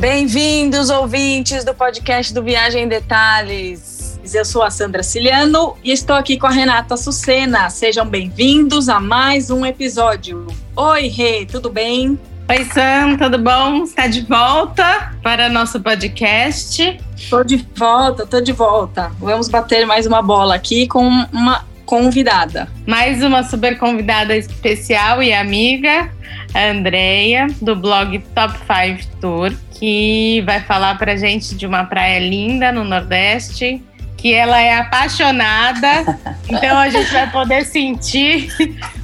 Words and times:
Bem-vindos, 0.00 0.90
ouvintes 0.90 1.64
do 1.64 1.74
podcast 1.74 2.32
do 2.32 2.40
Viagem 2.40 2.84
em 2.84 2.88
Detalhes. 2.88 4.20
Eu 4.32 4.44
sou 4.44 4.62
a 4.62 4.70
Sandra 4.70 5.02
Ciliano 5.02 5.76
e 5.82 5.90
estou 5.90 6.14
aqui 6.14 6.38
com 6.38 6.46
a 6.46 6.50
Renata 6.50 6.96
Sucena. 6.96 7.68
Sejam 7.68 8.06
bem-vindos 8.06 8.88
a 8.88 9.00
mais 9.00 9.50
um 9.50 9.66
episódio. 9.66 10.46
Oi, 10.76 11.08
Rê, 11.08 11.44
tudo 11.46 11.68
bem? 11.68 12.16
Oi, 12.48 12.64
Sam, 12.66 13.16
tudo 13.18 13.38
bom? 13.38 13.82
Está 13.82 14.06
de 14.06 14.20
volta 14.20 15.12
para 15.20 15.48
nosso 15.48 15.80
podcast? 15.80 17.00
Estou 17.16 17.42
de 17.42 17.56
volta, 17.74 18.22
estou 18.22 18.40
de 18.40 18.52
volta. 18.52 19.10
Vamos 19.18 19.48
bater 19.48 19.84
mais 19.84 20.06
uma 20.06 20.22
bola 20.22 20.54
aqui 20.54 20.86
com 20.86 21.08
uma 21.32 21.64
convidada. 21.88 22.68
Mais 22.86 23.24
uma 23.24 23.42
super 23.42 23.78
convidada 23.78 24.36
especial 24.36 25.22
e 25.22 25.32
amiga, 25.32 26.12
a 26.52 26.66
Andrea, 26.66 27.46
do 27.62 27.74
blog 27.74 28.18
Top 28.34 28.54
5 28.58 29.16
Tour, 29.18 29.54
que 29.70 30.42
vai 30.44 30.60
falar 30.60 30.98
para 30.98 31.16
gente 31.16 31.54
de 31.54 31.66
uma 31.66 31.84
praia 31.84 32.18
linda 32.18 32.70
no 32.70 32.84
Nordeste, 32.84 33.82
que 34.18 34.34
ela 34.34 34.60
é 34.60 34.76
apaixonada, 34.76 36.04
então 36.50 36.76
a 36.76 36.90
gente 36.90 37.10
vai 37.10 37.30
poder 37.30 37.64
sentir 37.64 38.52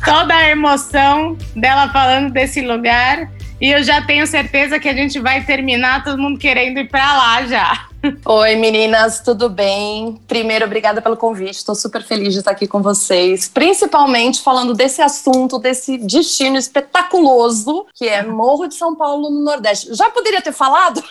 toda 0.05 0.34
a 0.34 0.51
emoção 0.51 1.39
dela 1.56 1.89
falando 1.89 2.30
desse 2.34 2.61
lugar. 2.61 3.30
E 3.62 3.70
eu 3.70 3.83
já 3.83 4.03
tenho 4.03 4.27
certeza 4.27 4.78
que 4.78 4.91
a 4.91 4.95
gente 4.95 5.19
vai 5.20 5.42
terminar 5.42 6.05
todo 6.05 6.20
mundo 6.20 6.39
querendo 6.39 6.80
ir 6.80 6.89
para 6.91 7.16
lá 7.16 7.47
já. 7.47 7.87
Oi, 8.27 8.57
meninas, 8.57 9.21
tudo 9.21 9.49
bem? 9.49 10.21
Primeiro, 10.29 10.67
obrigada 10.67 11.01
pelo 11.01 11.17
convite. 11.17 11.57
Estou 11.57 11.75
super 11.75 12.03
feliz 12.03 12.35
de 12.35 12.41
estar 12.41 12.51
aqui 12.51 12.67
com 12.67 12.83
vocês, 12.83 13.49
principalmente 13.49 14.43
falando 14.43 14.75
desse 14.75 15.01
assunto, 15.01 15.59
desse 15.59 15.97
destino 15.97 16.59
espetaculoso 16.59 17.87
que 17.95 18.07
é 18.07 18.23
Morro 18.23 18.67
de 18.67 18.75
São 18.75 18.95
Paulo 18.95 19.31
no 19.31 19.43
Nordeste. 19.43 19.95
Já 19.95 20.11
poderia 20.11 20.43
ter 20.43 20.53
falado? 20.53 21.03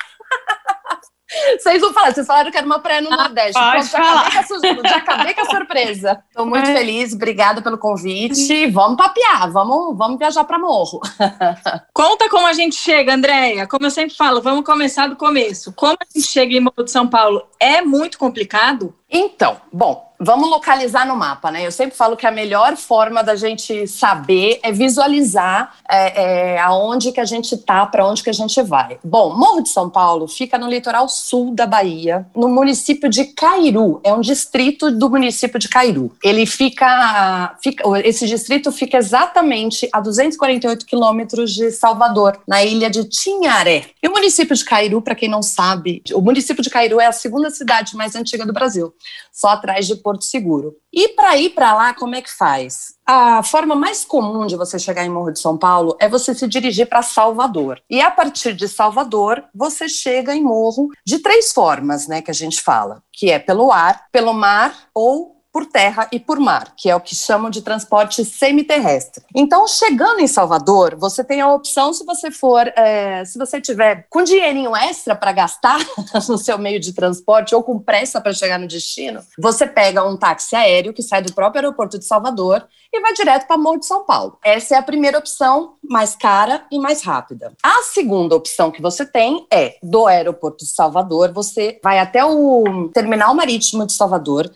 Vocês 1.58 1.81
vão 1.81 1.94
falar, 1.94 2.14
vocês 2.14 2.28
falaram 2.28 2.52
que 2.52 2.58
era 2.58 2.66
uma 2.66 2.80
praia 2.80 3.02
no 3.02 3.12
ah, 3.14 3.17
Nordeste. 3.17 3.53
Pronto, 3.53 3.86
já, 3.86 3.98
acabei 3.98 4.44
com 4.44 4.88
a, 4.88 4.89
já 4.89 4.98
acabei 4.98 5.34
com 5.34 5.42
a 5.42 5.45
surpresa. 5.45 6.23
Estou 6.30 6.45
muito 6.45 6.70
é. 6.70 6.73
feliz, 6.73 7.14
obrigada 7.14 7.62
pelo 7.62 7.78
convite. 7.78 8.67
Vamos 8.67 8.98
papear, 8.98 9.52
vamos, 9.52 9.98
vamos 9.98 10.17
viajar 10.17 10.44
para 10.44 10.59
Morro. 10.59 11.00
Conta 11.94 12.30
como 12.30 12.48
a 12.48 12.54
gente 12.54 12.76
chega, 12.76 13.14
Andréia. 13.14 13.67
Como 13.67 13.86
eu 13.86 13.92
sempre 13.92 14.16
falo, 14.16 14.42
vamos 14.42 14.66
começar 14.66 15.08
do 15.08 15.16
começo. 15.16 15.73
Como 15.73 15.98
a 16.00 16.06
gente 16.14 16.28
chega 16.28 16.54
em 16.54 16.59
Morro 16.59 16.84
de 16.84 16.92
São 16.92 17.08
Paulo? 17.08 17.48
É 17.59 17.81
muito 17.81 18.17
complicado? 18.17 18.95
Então, 19.09 19.58
bom, 19.72 20.12
vamos 20.24 20.50
localizar 20.50 21.06
no 21.06 21.16
mapa, 21.16 21.52
né? 21.52 21.66
Eu 21.66 21.72
sempre 21.72 21.96
falo 21.96 22.16
que 22.16 22.26
a 22.26 22.32
melhor 22.32 22.76
forma 22.78 23.24
da 23.24 23.36
gente 23.36 23.88
saber 23.88 24.60
é 24.64 24.72
visualizar 24.72 25.76
é, 25.90 26.54
é, 26.54 26.60
aonde 26.60 27.12
que 27.12 27.20
a 27.20 27.26
gente 27.26 27.58
tá, 27.58 27.86
para 27.86 28.06
onde 28.08 28.24
que 28.24 28.30
a 28.30 28.34
gente 28.34 28.62
vai. 28.62 28.98
Bom, 29.04 29.36
Morro 29.36 29.62
de 29.62 29.70
São 29.70 29.90
Paulo 29.90 30.28
fica 30.28 30.58
no 30.58 30.70
litoral 30.70 31.10
sul 31.10 31.54
da 31.54 31.68
Bahia, 31.68 32.26
no 32.36 32.48
município 32.48 33.10
de 33.10 33.26
Cairu. 33.26 34.00
É 34.04 34.14
um 34.14 34.22
distrito 34.22 34.92
do 34.92 35.10
município 35.10 35.60
de 35.60 35.68
Cairu. 35.68 36.12
Ele 36.24 36.46
fica, 36.46 37.56
fica 37.62 37.84
esse 38.04 38.26
distrito 38.26 38.72
fica 38.72 38.98
exatamente 38.98 39.88
a 39.92 40.00
248 40.00 40.86
quilômetros 40.86 41.54
de 41.54 41.72
Salvador, 41.72 42.40
na 42.48 42.64
ilha 42.64 42.90
de 42.90 43.04
Tinharé. 43.04 43.88
E 44.02 44.08
o 44.08 44.12
município 44.12 44.56
de 44.56 44.64
Cairu, 44.64 45.02
para 45.02 45.16
quem 45.16 45.30
não 45.30 45.44
sabe, 45.44 46.02
o 46.14 46.22
município 46.22 46.64
de 46.64 46.70
Cairu 46.70 47.00
é 47.00 47.08
a 47.08 47.12
segunda 47.12 47.50
cidade 47.50 47.96
mais 47.96 48.16
antiga 48.16 48.46
do 48.46 48.54
Brasil 48.54 48.94
só 49.34 49.50
atrás 49.50 49.88
de 49.88 49.96
Porto 49.96 50.12
Seguro. 50.22 50.75
E 50.92 51.09
para 51.09 51.38
ir 51.38 51.50
para 51.52 51.73
lá, 51.73 51.94
como 51.94 52.16
é 52.16 52.22
que 52.22 52.31
faz? 52.31 52.95
A 53.06 53.44
forma 53.44 53.75
mais 53.75 54.06
comum 54.06 54.45
de 54.45 54.55
você 54.55 54.78
chegar 54.78 55.05
em 55.05 55.09
Morro 55.09 55.31
de 55.31 55.39
São 55.39 55.58
Paulo 55.58 55.97
é 56.00 56.08
você 56.08 56.33
se 56.33 56.47
dirigir 56.47 56.88
para 56.88 57.02
Salvador. 57.02 57.81
E 57.89 58.02
a 58.02 58.11
partir 58.11 58.53
de 58.53 58.67
Salvador, 58.67 59.44
você 59.53 59.89
chega 59.89 60.36
em 60.36 60.44
Morro 60.44 60.89
de 61.05 61.20
três 61.20 61.52
formas, 61.52 62.08
né, 62.08 62.22
que 62.22 62.31
a 62.31 62.33
gente 62.33 62.61
fala, 62.61 63.02
que 63.11 63.30
é 63.30 63.39
pelo 63.39 63.71
ar, 63.71 64.05
pelo 64.11 64.33
mar 64.33 64.88
ou 64.93 65.33
por 65.53 65.67
terra 65.67 66.08
e 66.11 66.19
por 66.19 66.39
mar, 66.39 66.73
que 66.75 66.89
é 66.89 66.95
o 66.95 66.99
que 66.99 67.15
chamam 67.15 67.52
de 67.52 67.61
transporte 67.61 68.25
semiterrestre. 68.25 69.23
Então, 69.36 69.67
chegando 69.67 70.19
em 70.19 70.25
Salvador, 70.25 70.95
você 70.97 71.23
tem 71.23 71.41
a 71.41 71.53
opção, 71.53 71.93
se 71.93 72.03
você 72.03 72.31
for, 72.31 72.67
é, 72.75 73.23
se 73.23 73.37
você 73.37 73.61
tiver 73.61 74.08
com 74.09 74.23
dinheirinho 74.23 74.75
extra 74.75 75.15
para 75.15 75.31
gastar 75.31 75.77
no 76.27 76.39
seu 76.39 76.58
meio 76.58 76.80
de 76.80 76.91
transporte 76.91 77.53
ou 77.53 77.61
com 77.61 77.77
pressa 77.77 78.19
para 78.19 78.33
chegar 78.33 78.58
no 78.58 78.67
destino, 78.67 79.21
você 79.37 79.67
pega 79.67 80.03
um 80.03 80.17
táxi 80.17 80.55
aéreo 80.55 80.91
que 80.91 81.03
sai 81.03 81.21
do 81.21 81.33
próprio 81.33 81.61
aeroporto 81.61 81.99
de 81.99 82.05
Salvador 82.05 82.67
e 82.91 82.99
vai 82.99 83.14
direto 83.14 83.45
para 83.45 83.58
Morro 83.58 83.80
de 83.80 83.85
São 83.85 84.05
Paulo. 84.05 84.39
Essa 84.43 84.75
é 84.75 84.77
a 84.80 84.83
primeira 84.83 85.20
opção, 85.20 85.75
mais 85.87 86.15
cara 86.15 86.65
e 86.71 86.80
mais 86.80 87.03
rápida. 87.03 87.53
A 87.61 87.83
segunda 87.83 88.35
opção 88.35 88.71
que 88.71 88.81
você 88.81 89.05
tem 89.05 89.45
é 89.52 89.75
do 89.83 90.08
aeroporto 90.08 90.65
de 90.65 90.71
Salvador, 90.71 91.31
você 91.31 91.80
vai 91.83 91.99
até 91.99 92.25
o 92.25 92.89
terminal 92.91 93.35
marítimo 93.35 93.85
de 93.85 93.93
Salvador 93.93 94.52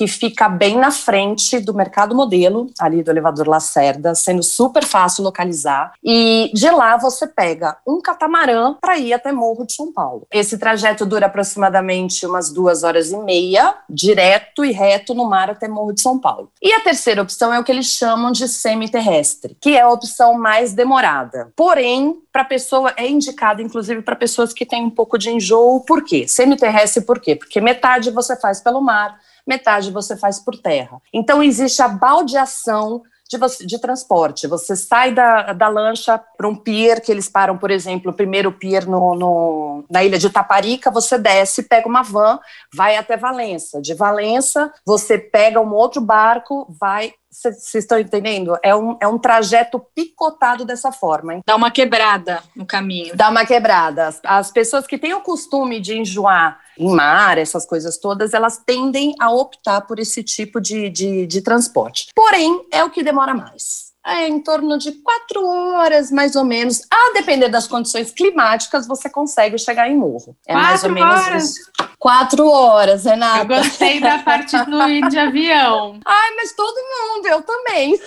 que 0.00 0.06
fica 0.06 0.48
bem 0.48 0.78
na 0.78 0.90
frente 0.90 1.60
do 1.60 1.74
mercado 1.74 2.14
modelo, 2.14 2.70
ali 2.80 3.02
do 3.02 3.10
elevador 3.10 3.46
Lacerda, 3.46 4.14
sendo 4.14 4.42
super 4.42 4.82
fácil 4.82 5.22
localizar. 5.22 5.92
E 6.02 6.50
de 6.54 6.70
lá 6.70 6.96
você 6.96 7.26
pega 7.26 7.76
um 7.86 8.00
catamarã 8.00 8.76
para 8.80 8.96
ir 8.96 9.12
até 9.12 9.30
Morro 9.30 9.66
de 9.66 9.74
São 9.74 9.92
Paulo. 9.92 10.26
Esse 10.32 10.56
trajeto 10.56 11.04
dura 11.04 11.26
aproximadamente 11.26 12.24
umas 12.24 12.50
duas 12.50 12.82
horas 12.82 13.12
e 13.12 13.16
meia, 13.18 13.74
direto 13.90 14.64
e 14.64 14.72
reto 14.72 15.12
no 15.12 15.28
mar 15.28 15.50
até 15.50 15.68
Morro 15.68 15.92
de 15.92 16.00
São 16.00 16.18
Paulo. 16.18 16.50
E 16.62 16.72
a 16.72 16.80
terceira 16.80 17.20
opção 17.20 17.52
é 17.52 17.60
o 17.60 17.64
que 17.64 17.70
eles 17.70 17.88
chamam 17.88 18.32
de 18.32 18.48
semi-terrestre, 18.48 19.54
que 19.60 19.76
é 19.76 19.82
a 19.82 19.90
opção 19.90 20.32
mais 20.32 20.72
demorada. 20.72 21.52
Porém, 21.54 22.22
para 22.32 22.42
pessoa 22.42 22.94
é 22.96 23.06
indicada, 23.06 23.60
inclusive, 23.60 24.00
para 24.00 24.16
pessoas 24.16 24.54
que 24.54 24.64
têm 24.64 24.82
um 24.82 24.90
pouco 24.90 25.18
de 25.18 25.28
enjoo. 25.28 25.84
Por 25.84 26.02
quê? 26.02 26.26
Semi-terrestre 26.26 27.04
por 27.04 27.20
quê? 27.20 27.36
Porque 27.36 27.60
metade 27.60 28.10
você 28.10 28.34
faz 28.34 28.62
pelo 28.62 28.80
mar, 28.80 29.18
metade 29.50 29.90
você 29.90 30.16
faz 30.16 30.38
por 30.38 30.56
terra. 30.56 31.02
Então, 31.12 31.42
existe 31.42 31.82
a 31.82 31.88
baldeação 31.88 33.02
de, 33.28 33.36
você, 33.36 33.66
de, 33.66 33.78
transporte. 33.78 34.46
Você 34.46 34.74
sai 34.74 35.12
da, 35.12 35.52
da 35.52 35.68
lancha 35.68 36.18
para 36.18 36.48
um 36.48 36.54
pier, 36.54 37.00
que 37.00 37.12
eles 37.12 37.28
param, 37.28 37.58
por 37.58 37.70
exemplo, 37.70 38.10
o 38.10 38.14
primeiro 38.14 38.50
pier 38.50 38.86
no, 38.86 39.14
no, 39.14 39.84
na 39.90 40.02
ilha 40.02 40.18
de 40.18 40.30
Taparica, 40.30 40.90
você 40.90 41.16
desce, 41.16 41.62
pega 41.62 41.88
uma 41.88 42.02
van, 42.02 42.38
vai 42.74 42.96
até 42.96 43.16
Valença. 43.16 43.80
De 43.80 43.94
Valença, 43.94 44.72
você 44.84 45.16
pega 45.16 45.60
um 45.60 45.72
outro 45.72 46.00
barco, 46.00 46.66
vai 46.80 47.12
vocês 47.30 47.74
estão 47.74 47.98
entendendo? 47.98 48.58
É 48.62 48.74
um, 48.74 48.96
é 49.00 49.06
um 49.06 49.18
trajeto 49.18 49.78
picotado 49.94 50.64
dessa 50.64 50.90
forma. 50.90 51.34
Hein? 51.34 51.42
Dá 51.46 51.54
uma 51.54 51.70
quebrada 51.70 52.42
no 52.56 52.66
caminho. 52.66 53.16
Dá 53.16 53.28
uma 53.28 53.46
quebrada. 53.46 54.08
As, 54.08 54.20
as 54.24 54.50
pessoas 54.50 54.86
que 54.86 54.98
têm 54.98 55.14
o 55.14 55.20
costume 55.20 55.80
de 55.80 55.96
enjoar 55.96 56.58
em 56.76 56.92
mar, 56.92 57.38
essas 57.38 57.64
coisas 57.64 57.98
todas, 57.98 58.34
elas 58.34 58.58
tendem 58.58 59.14
a 59.20 59.30
optar 59.30 59.82
por 59.82 59.98
esse 59.98 60.22
tipo 60.24 60.60
de, 60.60 60.90
de, 60.90 61.26
de 61.26 61.40
transporte. 61.42 62.08
Porém, 62.14 62.66
é 62.72 62.82
o 62.82 62.90
que 62.90 63.02
demora 63.02 63.34
mais 63.34 63.89
é 64.06 64.28
em 64.28 64.40
torno 64.40 64.78
de 64.78 64.92
quatro 64.92 65.46
horas, 65.46 66.10
mais 66.10 66.34
ou 66.36 66.44
menos. 66.44 66.82
A 66.90 67.12
depender 67.14 67.48
das 67.48 67.66
condições 67.66 68.10
climáticas, 68.10 68.86
você 68.86 69.10
consegue 69.10 69.58
chegar 69.58 69.88
em 69.88 69.96
morro. 69.96 70.36
É 70.46 70.52
quatro 70.52 70.68
mais 70.68 70.84
ou 70.84 70.90
menos 70.90 71.26
horas. 71.26 71.44
isso. 71.44 71.70
Quatro 71.98 72.48
horas, 72.50 73.04
Renata. 73.04 73.40
Eu 73.40 73.46
gostei 73.46 74.00
da 74.00 74.18
parte 74.20 74.56
do 74.64 74.82
ir 74.88 75.06
de 75.10 75.18
avião. 75.18 76.00
Ai, 76.06 76.34
mas 76.34 76.54
todo 76.54 76.74
mundo, 76.74 77.26
eu 77.26 77.42
também. 77.42 78.00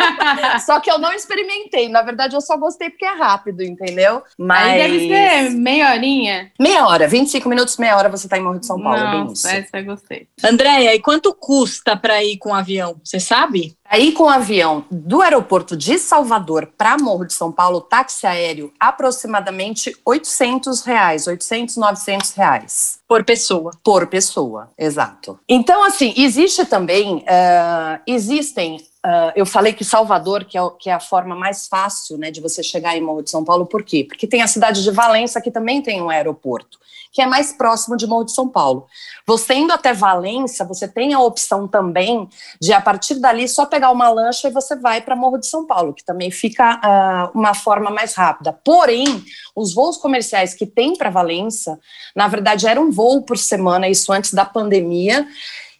só 0.64 0.80
que 0.80 0.90
eu 0.90 0.98
não 0.98 1.12
experimentei. 1.12 1.90
Na 1.90 2.00
verdade, 2.00 2.34
eu 2.34 2.40
só 2.40 2.56
gostei 2.56 2.88
porque 2.88 3.04
é 3.04 3.14
rápido, 3.14 3.62
entendeu? 3.62 4.22
Mas... 4.38 4.64
Aí 4.64 4.78
deve 4.78 5.08
ser 5.08 5.50
meia 5.50 5.92
horinha. 5.92 6.52
Meia 6.58 6.86
hora, 6.86 7.06
25 7.06 7.46
minutos, 7.48 7.76
meia 7.76 7.96
hora 7.98 8.08
você 8.08 8.26
tá 8.26 8.38
em 8.38 8.42
Morro 8.42 8.60
de 8.60 8.66
São 8.66 8.80
Paulo. 8.80 8.98
Não, 8.98 9.32
essa 9.32 9.68
eu 9.74 9.84
gostei. 9.84 10.26
Andréia, 10.42 10.94
e 10.94 11.00
quanto 11.00 11.34
custa 11.34 11.96
para 11.96 12.24
ir 12.24 12.38
com 12.38 12.54
avião? 12.54 12.98
Você 13.04 13.20
sabe? 13.20 13.76
Aí 13.94 14.10
com 14.10 14.24
o 14.24 14.28
avião 14.28 14.84
do 14.90 15.22
aeroporto 15.22 15.76
de 15.76 16.00
Salvador 16.00 16.68
para 16.76 16.98
Morro 16.98 17.24
de 17.24 17.32
São 17.32 17.52
Paulo, 17.52 17.80
táxi 17.80 18.26
aéreo, 18.26 18.72
aproximadamente 18.80 19.96
800 20.04 20.82
reais, 20.82 21.28
800, 21.28 21.76
900 21.76 22.32
reais. 22.32 22.98
Por 23.06 23.22
pessoa. 23.22 23.70
Por 23.84 24.08
pessoa, 24.08 24.68
exato. 24.76 25.38
Então, 25.48 25.84
assim, 25.84 26.12
existe 26.16 26.66
também, 26.66 27.18
uh, 27.18 28.00
existem 28.04 28.84
Uh, 29.04 29.28
eu 29.36 29.44
falei 29.44 29.74
que 29.74 29.84
Salvador, 29.84 30.46
que 30.46 30.56
é, 30.56 30.62
que 30.78 30.88
é, 30.88 30.94
a 30.94 30.98
forma 30.98 31.36
mais 31.36 31.68
fácil 31.68 32.16
né, 32.16 32.30
de 32.30 32.40
você 32.40 32.62
chegar 32.62 32.96
em 32.96 33.02
Morro 33.02 33.20
de 33.20 33.28
São 33.28 33.44
Paulo, 33.44 33.66
por 33.66 33.82
quê? 33.82 34.02
Porque 34.08 34.26
tem 34.26 34.40
a 34.40 34.46
cidade 34.46 34.82
de 34.82 34.90
Valença, 34.90 35.42
que 35.42 35.50
também 35.50 35.82
tem 35.82 36.00
um 36.00 36.08
aeroporto, 36.08 36.78
que 37.14 37.22
é 37.22 37.26
mais 37.26 37.52
próximo 37.52 37.96
de 37.96 38.08
Morro 38.08 38.24
de 38.24 38.32
São 38.32 38.48
Paulo. 38.48 38.88
Você 39.24 39.54
indo 39.54 39.72
até 39.72 39.94
Valença, 39.94 40.64
você 40.64 40.88
tem 40.88 41.14
a 41.14 41.20
opção 41.20 41.68
também 41.68 42.28
de, 42.60 42.72
a 42.72 42.80
partir 42.80 43.14
dali, 43.20 43.46
só 43.46 43.64
pegar 43.64 43.92
uma 43.92 44.08
lancha 44.08 44.48
e 44.48 44.50
você 44.50 44.74
vai 44.74 45.00
para 45.00 45.14
Morro 45.14 45.38
de 45.38 45.46
São 45.46 45.64
Paulo, 45.64 45.94
que 45.94 46.04
também 46.04 46.32
fica 46.32 46.74
uh, 46.74 47.38
uma 47.38 47.54
forma 47.54 47.88
mais 47.88 48.14
rápida. 48.14 48.52
Porém, 48.64 49.24
os 49.54 49.72
voos 49.72 49.96
comerciais 49.96 50.54
que 50.54 50.66
tem 50.66 50.96
para 50.96 51.08
Valença, 51.08 51.78
na 52.16 52.26
verdade, 52.26 52.66
era 52.66 52.80
um 52.80 52.90
voo 52.90 53.22
por 53.22 53.38
semana, 53.38 53.88
isso 53.88 54.12
antes 54.12 54.34
da 54.34 54.44
pandemia, 54.44 55.24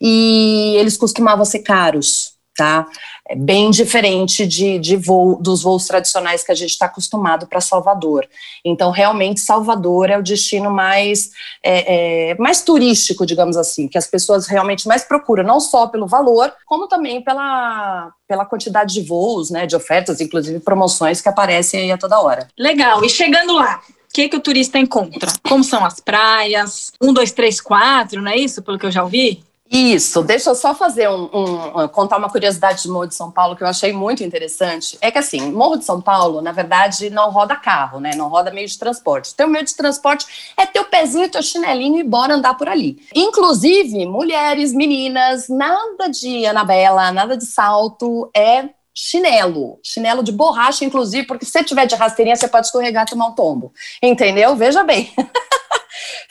e 0.01 0.77
eles 0.79 0.97
costumavam 0.97 1.45
ser 1.45 1.61
caros 1.61 2.34
tá? 2.57 2.87
É 3.29 3.35
bem 3.35 3.71
diferente 3.71 4.47
de, 4.47 4.79
de 4.79 4.97
voo, 4.97 5.37
dos 5.41 5.63
voos 5.63 5.87
tradicionais 5.87 6.45
que 6.45 6.53
a 6.53 6.55
gente 6.55 6.71
está 6.71 6.87
acostumado 6.87 7.47
para 7.47 7.61
Salvador. 7.61 8.29
Então, 8.65 8.91
realmente, 8.91 9.41
Salvador 9.41 10.11
é 10.11 10.19
o 10.19 10.23
destino 10.23 10.71
mais, 10.71 11.31
é, 11.63 12.31
é, 12.31 12.35
mais 12.37 12.63
turístico, 12.63 13.27
digamos 13.27 13.57
assim, 13.57 13.89
que 13.89 13.99
as 13.99 14.07
pessoas 14.07 14.47
realmente 14.47 14.87
mais 14.87 15.05
procuram, 15.05 15.43
não 15.43 15.59
só 15.59 15.87
pelo 15.87 16.07
valor, 16.07 16.53
como 16.67 16.87
também 16.87 17.23
pela, 17.23 18.13
pela 18.29 18.45
quantidade 18.45 18.95
de 18.95 19.03
voos, 19.03 19.51
né, 19.51 19.67
de 19.67 19.75
ofertas, 19.75 20.21
inclusive 20.21 20.61
promoções 20.61 21.21
que 21.21 21.29
aparecem 21.29 21.81
aí 21.81 21.93
a 21.93 21.99
toda 21.99 22.21
hora. 22.21 22.49
Legal. 22.59 23.05
E 23.05 23.09
chegando 23.09 23.55
lá, 23.55 23.81
o 23.89 24.15
que, 24.15 24.29
que 24.29 24.37
o 24.37 24.41
turista 24.41 24.79
encontra? 24.79 25.33
Como 25.49 25.65
são 25.65 25.85
as 25.85 25.99
praias? 25.99 26.93
Um, 27.01 27.13
dois, 27.13 27.33
três, 27.33 27.61
quatro, 27.61 28.23
não 28.23 28.31
é 28.31 28.37
isso? 28.37 28.63
Pelo 28.63 28.79
que 28.79 28.87
eu 28.87 28.93
já 28.93 29.03
ouvi? 29.03 29.43
Isso, 29.71 30.23
deixa 30.23 30.51
eu 30.51 30.55
só 30.55 30.75
fazer 30.75 31.09
um, 31.09 31.25
um, 31.33 31.89
contar 31.89 32.19
uma 32.19 32.29
curiosidade 32.29 32.83
de 32.83 32.89
Morro 32.89 33.07
de 33.07 33.15
São 33.15 33.31
Paulo 33.31 33.57
que 33.57 33.63
eu 33.63 33.67
achei 33.67 33.93
muito 33.93 34.23
interessante. 34.23 34.99
É 35.01 35.11
que 35.11 35.19
assim, 35.19 35.51
Morro 35.51 35.77
de 35.77 35.85
São 35.85 36.03
Paulo, 36.03 36.43
na 36.43 36.53
verdade, 36.53 37.09
não 37.09 37.31
roda 37.31 37.57
carro, 37.57 37.99
né? 37.99 38.11
Não 38.15 38.29
roda 38.29 38.51
meio 38.51 38.69
de 38.69 38.79
transporte. 38.79 39.35
Teu 39.35 39.49
meio 39.49 39.65
de 39.65 39.75
transporte 39.75 40.53
é 40.57 40.67
teu 40.67 40.85
pezinho, 40.85 41.31
teu 41.31 41.43
chinelinho 41.43 41.99
e 41.99 42.05
bora 42.05 42.35
andar 42.35 42.55
por 42.55 42.69
ali. 42.69 42.99
Inclusive, 43.15 44.05
mulheres, 44.07 44.73
meninas, 44.73 45.49
nada 45.49 46.09
de 46.11 46.45
Anabela, 46.45 47.11
nada 47.11 47.37
de 47.37 47.47
salto, 47.47 48.31
é 48.37 48.69
chinelo, 48.95 49.81
chinelo 49.83 50.23
de 50.23 50.31
borracha, 50.31 50.85
inclusive, 50.85 51.27
porque 51.27 51.45
se 51.45 51.51
você 51.51 51.65
tiver 51.65 51.87
de 51.87 51.97
rasteirinha, 51.97 52.37
você 52.37 52.47
pode 52.47 52.67
escorregar 52.67 53.05
e 53.05 53.11
tomar 53.11 53.27
um 53.27 53.35
tombo. 53.35 53.73
Entendeu? 54.01 54.55
Veja 54.55 54.85
bem. 54.85 55.13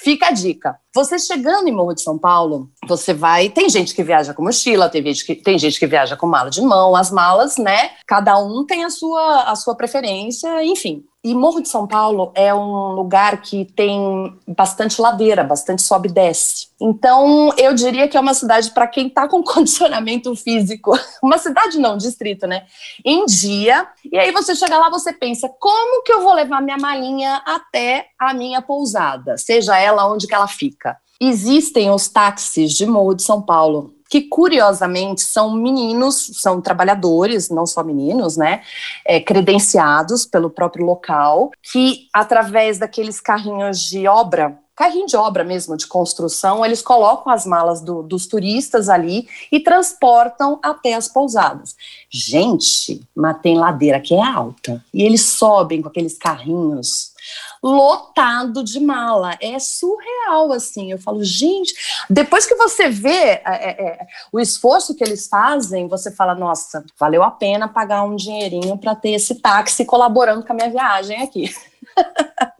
Fica 0.04 0.28
a 0.28 0.32
dica. 0.32 0.78
Você 0.94 1.18
chegando 1.18 1.70
em 1.70 1.72
Morro 1.72 1.94
de 1.94 2.02
São 2.02 2.20
Paulo, 2.20 2.70
você 2.86 3.14
vai. 3.14 3.48
Tem 3.48 3.70
gente 3.70 3.96
que 3.96 4.04
viaja 4.04 4.34
com 4.34 4.44
mochila, 4.44 4.90
tem 4.90 5.02
gente 5.02 5.26
que, 5.26 5.34
tem 5.34 5.58
gente 5.58 5.80
que 5.80 5.88
viaja 5.88 6.18
com 6.18 6.28
mala 6.28 6.50
de 6.50 6.62
mão. 6.62 6.94
As 6.94 7.10
malas, 7.10 7.58
né? 7.58 7.92
Cada 8.06 8.38
um 8.38 8.66
tem 8.66 8.84
a 8.84 8.90
sua, 8.90 9.44
a 9.44 9.56
sua 9.56 9.76
preferência, 9.76 10.62
enfim. 10.66 11.06
E 11.24 11.34
Morro 11.34 11.62
de 11.62 11.70
São 11.70 11.88
Paulo 11.88 12.34
é 12.36 12.54
um 12.54 12.92
lugar 12.92 13.42
que 13.42 13.64
tem 13.64 14.38
bastante 14.46 15.02
ladeira, 15.02 15.42
bastante 15.42 15.82
sobe 15.82 16.10
e 16.10 16.12
desce. 16.12 16.68
Então, 16.82 17.54
eu 17.58 17.74
diria 17.74 18.10
que 18.10 18.18
é 18.18 18.20
uma 18.20 18.34
cidade 18.34 18.70
para 18.72 18.88
quem 18.88 19.08
está 19.08 19.26
com 19.26 19.40
condicionamento 19.42 20.36
físico. 20.36 20.92
Uma 21.24 21.38
cidade 21.38 21.80
não, 21.80 21.96
distrito, 21.96 22.46
né? 22.46 22.66
Em 23.06 23.26
dia. 23.26 23.88
E 24.12 24.18
aí 24.18 24.34
você 24.34 24.54
chega 24.54 24.78
lá, 24.78 24.90
você 24.90 25.14
pensa, 25.14 25.50
como 25.60 26.04
que 26.04 26.12
eu 26.12 26.22
vou 26.22 26.34
levar 26.34 26.62
minha 26.62 26.78
malinha 26.78 27.42
até 27.46 28.08
a 28.20 28.34
minha 28.34 28.62
pousada? 28.62 29.38
Seja 29.38 29.78
ela 29.78 30.12
onde 30.12 30.28
que 30.28 30.36
ela 30.36 30.48
fica. 30.48 30.98
Existem 31.22 31.90
os 31.90 32.10
táxis 32.10 32.74
de 32.74 32.86
Morro 32.86 33.14
de 33.14 33.24
São 33.24 33.42
Paulo 33.42 33.94
que 34.10 34.22
curiosamente 34.22 35.22
são 35.22 35.54
meninos, 35.56 36.32
são 36.36 36.62
trabalhadores, 36.62 37.50
não 37.50 37.66
só 37.66 37.84
meninos, 37.84 38.38
né, 38.38 38.62
é, 39.06 39.20
credenciados 39.20 40.26
pelo 40.26 40.50
próprio 40.50 40.86
local, 40.86 41.52
que 41.72 42.08
através 42.14 42.78
daqueles 42.78 43.20
carrinhos 43.20 43.80
de 43.80 44.08
obra 44.08 44.58
carrinho 44.76 45.06
de 45.06 45.16
obra 45.16 45.44
mesmo, 45.44 45.78
de 45.78 45.88
construção, 45.88 46.66
eles 46.66 46.82
colocam 46.82 47.32
as 47.32 47.46
malas 47.46 47.82
do, 47.82 48.02
dos 48.04 48.28
turistas 48.28 48.90
ali 48.90 49.28
e 49.52 49.60
transportam 49.60 50.60
até 50.64 50.94
as 50.94 51.08
pousadas. 51.08 51.76
Gente, 52.10 53.02
mas 53.16 53.40
tem 53.42 53.58
ladeira 53.58 54.00
que 54.00 54.14
é 54.14 54.24
alta. 54.24 54.84
E 54.94 55.04
eles 55.04 55.22
sobem 55.22 55.82
com 55.82 55.90
aqueles 55.90 56.18
carrinhos 56.18 57.14
lotado 57.62 58.64
de 58.64 58.80
mala. 58.80 59.38
É 59.42 59.58
surreal, 59.58 60.52
assim. 60.52 60.92
Eu 60.92 61.00
falo, 61.00 61.24
gente, 61.24 61.74
depois 62.10 62.46
que 62.46 62.56
você 62.56 62.90
vê 62.90 63.10
é, 63.10 63.42
é, 63.46 63.86
é, 63.86 64.08
o 64.32 64.40
esforço 64.40 64.96
que 64.96 65.04
eles 65.04 65.28
fazem, 65.28 65.88
você 65.88 66.12
fala, 66.12 66.36
nossa, 66.36 66.84
valeu 67.00 67.24
a 67.24 67.32
pena 67.32 67.68
pagar 67.68 68.04
um 68.04 68.16
dinheirinho 68.16 68.78
para 68.78 68.96
ter 68.96 69.12
esse 69.12 69.36
táxi 69.36 69.86
colaborando 69.86 70.46
com 70.46 70.52
a 70.52 70.56
minha 70.56 70.70
viagem 70.70 71.22
aqui. 71.22 71.54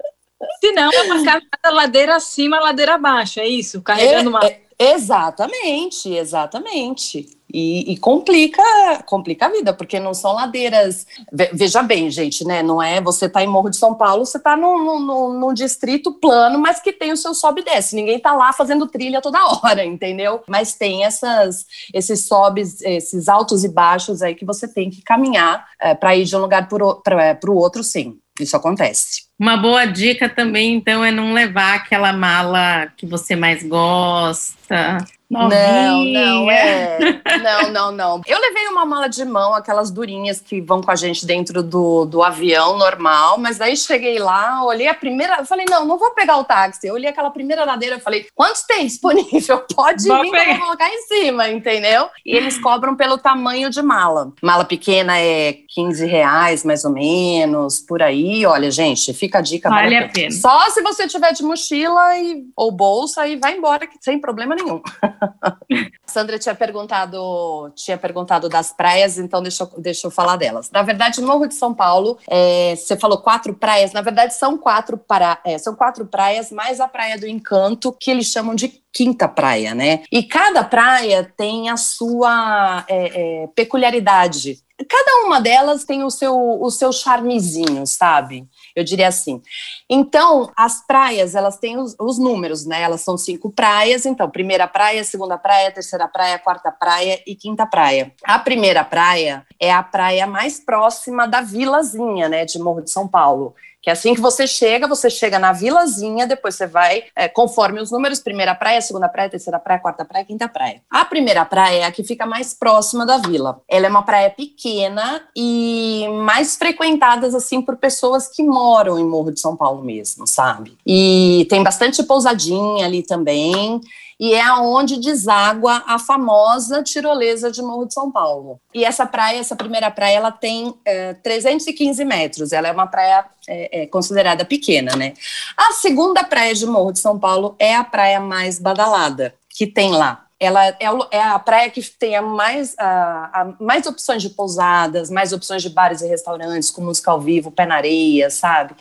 Se 0.64 0.72
não, 0.72 0.90
é 0.90 1.02
uma 1.04 1.72
ladeira 1.72 2.16
acima, 2.16 2.58
ladeira 2.58 2.94
abaixo, 2.94 3.38
é 3.42 3.46
isso? 3.46 3.82
Carregando 3.82 4.30
uma. 4.30 4.46
É, 4.46 4.62
exatamente, 4.80 6.08
exatamente. 6.08 7.28
E, 7.54 7.92
e, 7.92 7.98
complica, 7.98 8.64
complica 9.06 9.48
a 9.48 9.50
vida, 9.50 9.74
porque 9.74 10.00
não 10.00 10.14
são 10.14 10.32
ladeiras. 10.32 11.06
Veja 11.52 11.84
bem, 11.84 12.10
gente, 12.10 12.46
né? 12.46 12.64
Não 12.64 12.82
é 12.82 13.02
você 13.02 13.28
tá 13.28 13.44
em 13.44 13.48
Morro 13.48 13.70
de 13.70 13.76
São 13.76 13.94
Paulo, 13.94 14.26
você 14.26 14.40
tá 14.40 14.56
num, 14.56 15.02
num, 15.02 15.34
num 15.34 15.54
distrito 15.54 16.14
plano, 16.14 16.58
mas 16.58 16.80
que 16.80 16.94
tem 16.94 17.12
o 17.12 17.18
seu 17.18 17.34
sobe 17.34 17.60
e 17.60 17.66
desce. 17.66 17.94
Ninguém 17.94 18.18
tá 18.18 18.34
lá 18.34 18.54
fazendo 18.54 18.88
trilha 18.88 19.22
toda 19.22 19.38
hora, 19.62 19.84
entendeu? 19.84 20.42
Mas 20.48 20.76
tem 20.76 21.04
essas, 21.04 21.66
esses 21.94 22.26
sobes, 22.26 22.82
esses 22.82 23.28
altos 23.28 23.66
e 23.66 23.68
baixos 23.68 24.22
aí 24.22 24.34
que 24.34 24.46
você 24.46 24.66
tem 24.66 24.90
que 24.90 25.02
caminhar 25.02 25.68
é, 25.80 25.94
para 25.94 26.16
ir 26.16 26.24
de 26.24 26.36
um 26.38 26.40
lugar 26.40 26.70
para 26.70 27.52
o 27.52 27.56
outro, 27.56 27.84
sim. 27.84 28.18
Isso 28.40 28.58
acontece. 28.58 29.26
Uma 29.44 29.58
boa 29.58 29.84
dica 29.84 30.30
também, 30.30 30.74
então, 30.74 31.04
é 31.04 31.12
não 31.12 31.34
levar 31.34 31.76
aquela 31.76 32.14
mala 32.14 32.88
que 32.96 33.06
você 33.06 33.36
mais 33.36 33.62
gosta, 33.62 35.00
não, 35.34 36.06
não, 36.06 36.52
é. 36.52 37.22
Não, 37.44 37.72
não, 37.72 37.92
não. 37.92 38.22
Eu 38.26 38.40
levei 38.40 38.68
uma 38.68 38.86
mala 38.86 39.08
de 39.08 39.26
mão, 39.26 39.54
aquelas 39.54 39.92
durinhas 39.92 40.40
que 40.40 40.62
vão 40.62 40.82
com 40.82 40.92
a 40.92 40.96
gente 40.96 41.26
dentro 41.26 41.62
do, 41.62 42.06
do 42.06 42.24
avião 42.24 42.78
normal, 42.78 43.38
mas 43.38 43.60
aí 43.60 43.76
cheguei 43.76 44.20
lá, 44.20 44.64
olhei 44.64 44.88
a 44.88 44.94
primeira, 44.94 45.44
falei, 45.44 45.66
não, 45.70 45.86
não 45.86 45.98
vou 45.98 46.12
pegar 46.12 46.38
o 46.38 46.44
táxi. 46.44 46.88
Eu 46.88 46.94
olhei 46.94 47.10
aquela 47.10 47.32
primeira 47.32 47.66
ladeira, 47.66 47.96
eu 47.96 48.00
falei, 48.00 48.28
quantos 48.36 48.62
tem 48.64 48.86
disponível? 48.86 49.64
Pode 49.76 50.08
vou 50.08 50.22
vir 50.22 50.32
pegar. 50.32 50.46
que 50.46 50.52
eu 50.52 50.56
vou 50.56 50.66
colocar 50.66 50.90
em 50.90 51.02
cima, 51.02 51.50
entendeu? 51.50 52.10
E 52.26 52.36
eles 52.36 52.58
cobram 52.60 52.96
pelo 52.96 53.18
tamanho 53.18 53.70
de 53.70 53.82
mala. 53.82 54.32
Mala 54.42 54.64
pequena 54.64 55.20
é 55.20 55.58
15 55.74 56.06
reais, 56.06 56.64
mais 56.64 56.86
ou 56.86 56.92
menos, 56.92 57.80
por 57.80 58.02
aí. 58.02 58.46
Olha, 58.46 58.70
gente, 58.72 59.14
fica 59.14 59.40
a 59.40 59.42
dica. 59.42 59.70
Vale 59.70 59.98
a 59.98 60.10
pena. 60.10 60.32
Só 60.32 60.70
se 60.70 60.82
você 60.82 61.08
tiver 61.08 61.34
de 61.34 61.44
mochila 61.44 62.18
e, 62.18 62.44
ou 62.56 62.72
bolsa 62.72 63.28
e 63.28 63.36
vai 63.36 63.58
embora, 63.58 63.88
sem 64.02 64.20
problema 64.20 64.56
nenhum. 64.56 64.82
Sandra 66.06 66.38
tinha 66.38 66.56
perguntado, 66.56 67.72
tinha 67.76 67.98
perguntado 67.98 68.50
das 68.50 68.72
praias, 68.72 69.18
então 69.18 69.42
deixa 69.42 69.64
eu, 69.64 69.82
deixa 69.82 70.08
eu 70.08 70.12
falar 70.12 70.36
delas. 70.36 70.70
Na 70.72 70.82
verdade, 70.82 71.22
no 71.22 71.28
Morro 71.28 71.48
de 71.48 71.56
São 71.56 71.74
Paulo, 71.74 72.18
é, 72.28 72.76
você 72.76 72.98
falou 72.98 73.18
quatro 73.20 73.54
praias, 73.54 73.94
na 73.94 74.02
verdade 74.02 74.34
são 74.34 74.58
quatro, 74.58 74.98
para, 74.98 75.40
é, 75.46 75.58
são 75.58 75.76
quatro 75.76 76.06
praias, 76.06 76.52
mais 76.52 76.80
a 76.80 76.88
Praia 76.88 77.18
do 77.18 77.28
Encanto, 77.28 77.92
que 77.92 78.12
eles 78.12 78.28
chamam 78.28 78.56
de 78.56 78.84
quinta 78.94 79.28
praia, 79.28 79.74
né? 79.74 80.04
E 80.12 80.22
cada 80.24 80.64
praia 80.64 81.24
tem 81.36 81.70
a 81.70 81.78
sua 81.78 82.86
é, 82.88 83.44
é, 83.44 83.48
peculiaridade. 83.48 84.60
Cada 84.88 85.26
uma 85.26 85.42
delas 85.42 85.84
tem 85.84 86.04
o 86.04 86.10
seu, 86.10 86.36
o 86.36 86.70
seu 86.70 86.92
charmezinho, 86.92 87.86
sabe? 87.88 88.48
Eu 88.76 88.84
diria 88.84 89.08
assim. 89.08 89.42
Então, 89.90 90.52
as 90.56 90.86
praias, 90.86 91.36
elas 91.36 91.58
têm 91.58 91.78
os, 91.78 91.96
os, 92.00 92.18
números, 92.18 92.66
né? 92.66 92.82
Elas 92.82 93.02
são 93.02 93.18
cinco 93.18 93.52
praias. 93.52 94.06
Então, 94.06 94.30
primeira 94.30 94.68
praia, 94.68 95.04
segunda 95.04 95.38
praia, 95.38 95.72
terceira 95.72 96.08
praia, 96.08 96.40
quarta 96.40 96.72
praia 96.72 97.22
e 97.28 97.36
quinta 97.36 97.66
praia. 97.66 98.12
A 98.24 98.40
primeira 98.40 98.84
praia 98.84 99.46
é 99.60 99.72
a 99.72 99.84
praia 99.84 100.26
mais 100.26 100.60
próxima 100.60 101.28
da 101.28 101.42
vilazinha, 101.42 102.28
né? 102.28 102.46
De 102.46 102.58
Morro 102.58 102.82
de 102.82 102.90
São 102.90 103.08
Paulo 103.08 103.54
que 103.84 103.90
assim 103.90 104.16
que 104.16 104.22
você 104.22 104.48
chega, 104.48 104.88
você 104.88 105.10
chega 105.10 105.38
na 105.38 105.52
vilazinha, 105.52 106.26
depois 106.26 106.56
você 106.56 106.66
vai, 106.66 107.04
é, 107.14 107.28
conforme 107.28 107.82
os 107.82 107.92
números, 107.92 108.22
primeira 108.22 108.56
praia, 108.56 108.80
segunda 108.80 109.10
praia, 109.10 109.30
terceira 109.30 109.60
praia, 109.60 109.82
quarta 109.82 110.06
praia, 110.06 110.24
quinta 110.24 110.48
praia. 110.48 110.82
A 110.90 111.04
primeira 111.04 111.44
praia 111.44 111.80
é 111.80 111.84
a 111.84 111.92
que 111.92 112.02
fica 112.02 112.26
mais 112.26 112.54
próxima 112.54 113.06
da 113.06 113.18
vila. 113.18 113.62
Ela 113.68 113.88
é 113.88 113.90
uma 113.90 114.04
praia 114.04 114.30
pequena 114.30 115.22
e 115.36 116.08
mais 116.24 116.56
frequentadas, 116.56 117.36
assim, 117.36 117.62
por 117.62 117.76
pessoas 117.76 118.30
que 118.30 118.42
moram 118.42 118.98
em 118.98 119.06
Morro 119.06 119.32
de 119.32 119.42
São 119.42 119.54
Paulo 119.58 119.84
mesmo, 119.84 120.26
sabe? 120.26 120.78
E 120.88 121.46
tem 121.50 121.62
bastante 121.62 122.02
pousadinha 122.04 122.86
ali 122.86 123.04
também 123.04 123.82
e 124.20 124.34
é 124.34 124.42
aonde 124.42 125.00
deságua 125.00 125.84
a 125.86 125.98
famosa 126.00 126.84
tirolesa 126.84 127.52
de 127.52 127.62
Morro 127.62 127.86
de 127.86 127.94
São 127.94 128.12
Paulo. 128.12 128.60
E 128.74 128.86
essa 128.86 129.06
praia, 129.06 129.40
essa 129.40 129.56
primeira 129.56 129.90
praia, 129.92 130.18
ela 130.18 130.32
tem 130.32 130.74
é, 130.86 131.14
315 131.16 132.06
metros, 132.06 132.52
ela 132.52 132.68
é 132.68 132.72
uma 132.72 132.88
praia 132.88 133.26
é, 133.48 133.84
é, 133.84 133.88
considerada 133.88 134.46
pequena, 134.46 134.96
né? 134.96 135.14
A 135.58 135.74
segunda 135.74 136.24
praia 136.24 136.54
de 136.54 136.66
Morro 136.66 136.92
de 136.92 137.00
São 137.00 137.20
Paulo 137.20 137.56
é 137.60 137.76
a 137.76 137.84
praia 137.84 138.20
mais 138.20 138.60
badalada 138.60 139.34
que 139.50 139.68
tem 139.68 139.92
lá. 139.92 140.26
Ela 140.40 140.68
é, 140.68 140.76
é 141.12 141.22
a 141.22 141.40
praia 141.40 141.70
que 141.70 141.82
tem 141.82 142.16
a 142.18 142.22
mais, 142.22 142.76
a, 142.78 143.54
mais 143.60 143.86
opções 143.86 144.22
de 144.22 144.30
pousadas, 144.30 145.10
mais 145.10 145.32
opções 145.32 145.62
de 145.62 145.70
bares 145.70 146.02
e 146.02 146.08
restaurantes, 146.08 146.70
com 146.70 146.82
música 146.82 147.12
ao 147.12 147.22
vivo, 147.22 147.52
pé 147.52 147.66
na 147.66 147.76
areia, 147.76 148.30
sabe? 148.30 148.76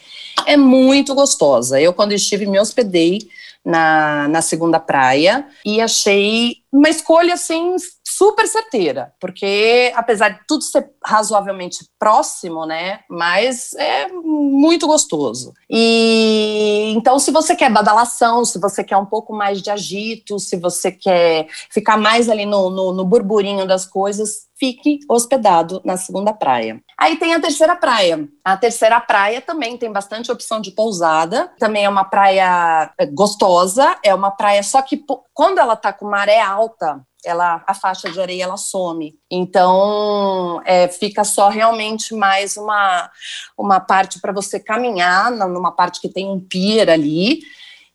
É 0.45 0.57
muito 0.57 1.15
gostosa. 1.15 1.81
Eu, 1.81 1.93
quando 1.93 2.13
estive, 2.13 2.47
me 2.47 2.59
hospedei 2.59 3.29
na, 3.65 4.29
na 4.29 4.43
segunda 4.43 4.79
praia. 4.81 5.47
E 5.65 5.81
achei 5.81 6.57
uma 6.73 6.89
escolha 6.89 7.35
assim 7.35 7.77
super 8.17 8.47
certeira, 8.47 9.13
porque 9.21 9.93
apesar 9.95 10.31
de 10.31 10.41
tudo 10.47 10.63
ser 10.63 10.91
razoavelmente 11.05 11.87
próximo, 11.99 12.67
né, 12.67 13.01
mas 13.09 13.73
é 13.75 14.09
muito 14.09 14.87
gostoso. 14.87 15.53
E 15.69 16.93
então 16.97 17.19
se 17.19 17.31
você 17.31 17.55
quer 17.57 17.71
badalação, 17.71 18.45
se 18.45 18.59
você 18.59 18.85
quer 18.85 18.97
um 18.97 19.07
pouco 19.07 19.33
mais 19.35 19.61
de 19.63 19.71
agito, 19.71 20.39
se 20.39 20.57
você 20.57 20.91
quer 20.91 21.47
ficar 21.71 21.97
mais 21.97 22.29
ali 22.29 22.47
no, 22.47 22.71
no, 22.71 22.93
no 22.93 23.05
burburinho 23.05 23.67
das 23.67 23.87
coisas, 23.87 24.47
fique 24.63 25.01
hospedado 25.09 25.81
na 25.85 25.97
segunda 25.97 26.33
praia. 26.33 26.81
Aí 26.97 27.17
tem 27.17 27.35
a 27.35 27.41
terceira 27.41 27.75
praia. 27.75 28.29
A 28.45 28.57
terceira 28.57 29.01
praia 29.01 29.41
também 29.41 29.77
tem 29.77 29.91
bastante 29.91 30.31
opção 30.31 30.61
de 30.61 30.71
pousada. 30.71 31.51
Também 31.59 31.85
é 31.85 31.89
uma 31.89 32.05
praia 32.05 32.93
é, 32.97 33.05
gostosa. 33.07 33.97
É 34.05 34.15
uma 34.15 34.31
praia 34.31 34.63
só 34.63 34.81
que 34.81 35.05
quando 35.35 35.59
ela 35.59 35.75
tá 35.75 35.93
com 35.93 36.09
maré 36.09 36.41
alta, 36.41 37.05
ela 37.25 37.63
a 37.67 37.75
faixa 37.75 38.11
de 38.11 38.21
areia 38.21 38.45
ela 38.45 38.57
some. 38.57 39.15
Então 39.31 40.61
é, 40.65 40.89
fica 40.89 41.25
só 41.25 41.49
realmente 41.49 42.15
mais 42.15 42.57
uma 42.57 43.11
uma 43.57 43.81
parte 43.81 44.21
para 44.21 44.33
você 44.33 44.59
caminhar 44.59 45.31
numa 45.31 45.73
parte 45.73 46.01
que 46.01 46.09
tem 46.09 46.29
um 46.29 46.41
pier 46.41 46.91
ali 46.91 47.41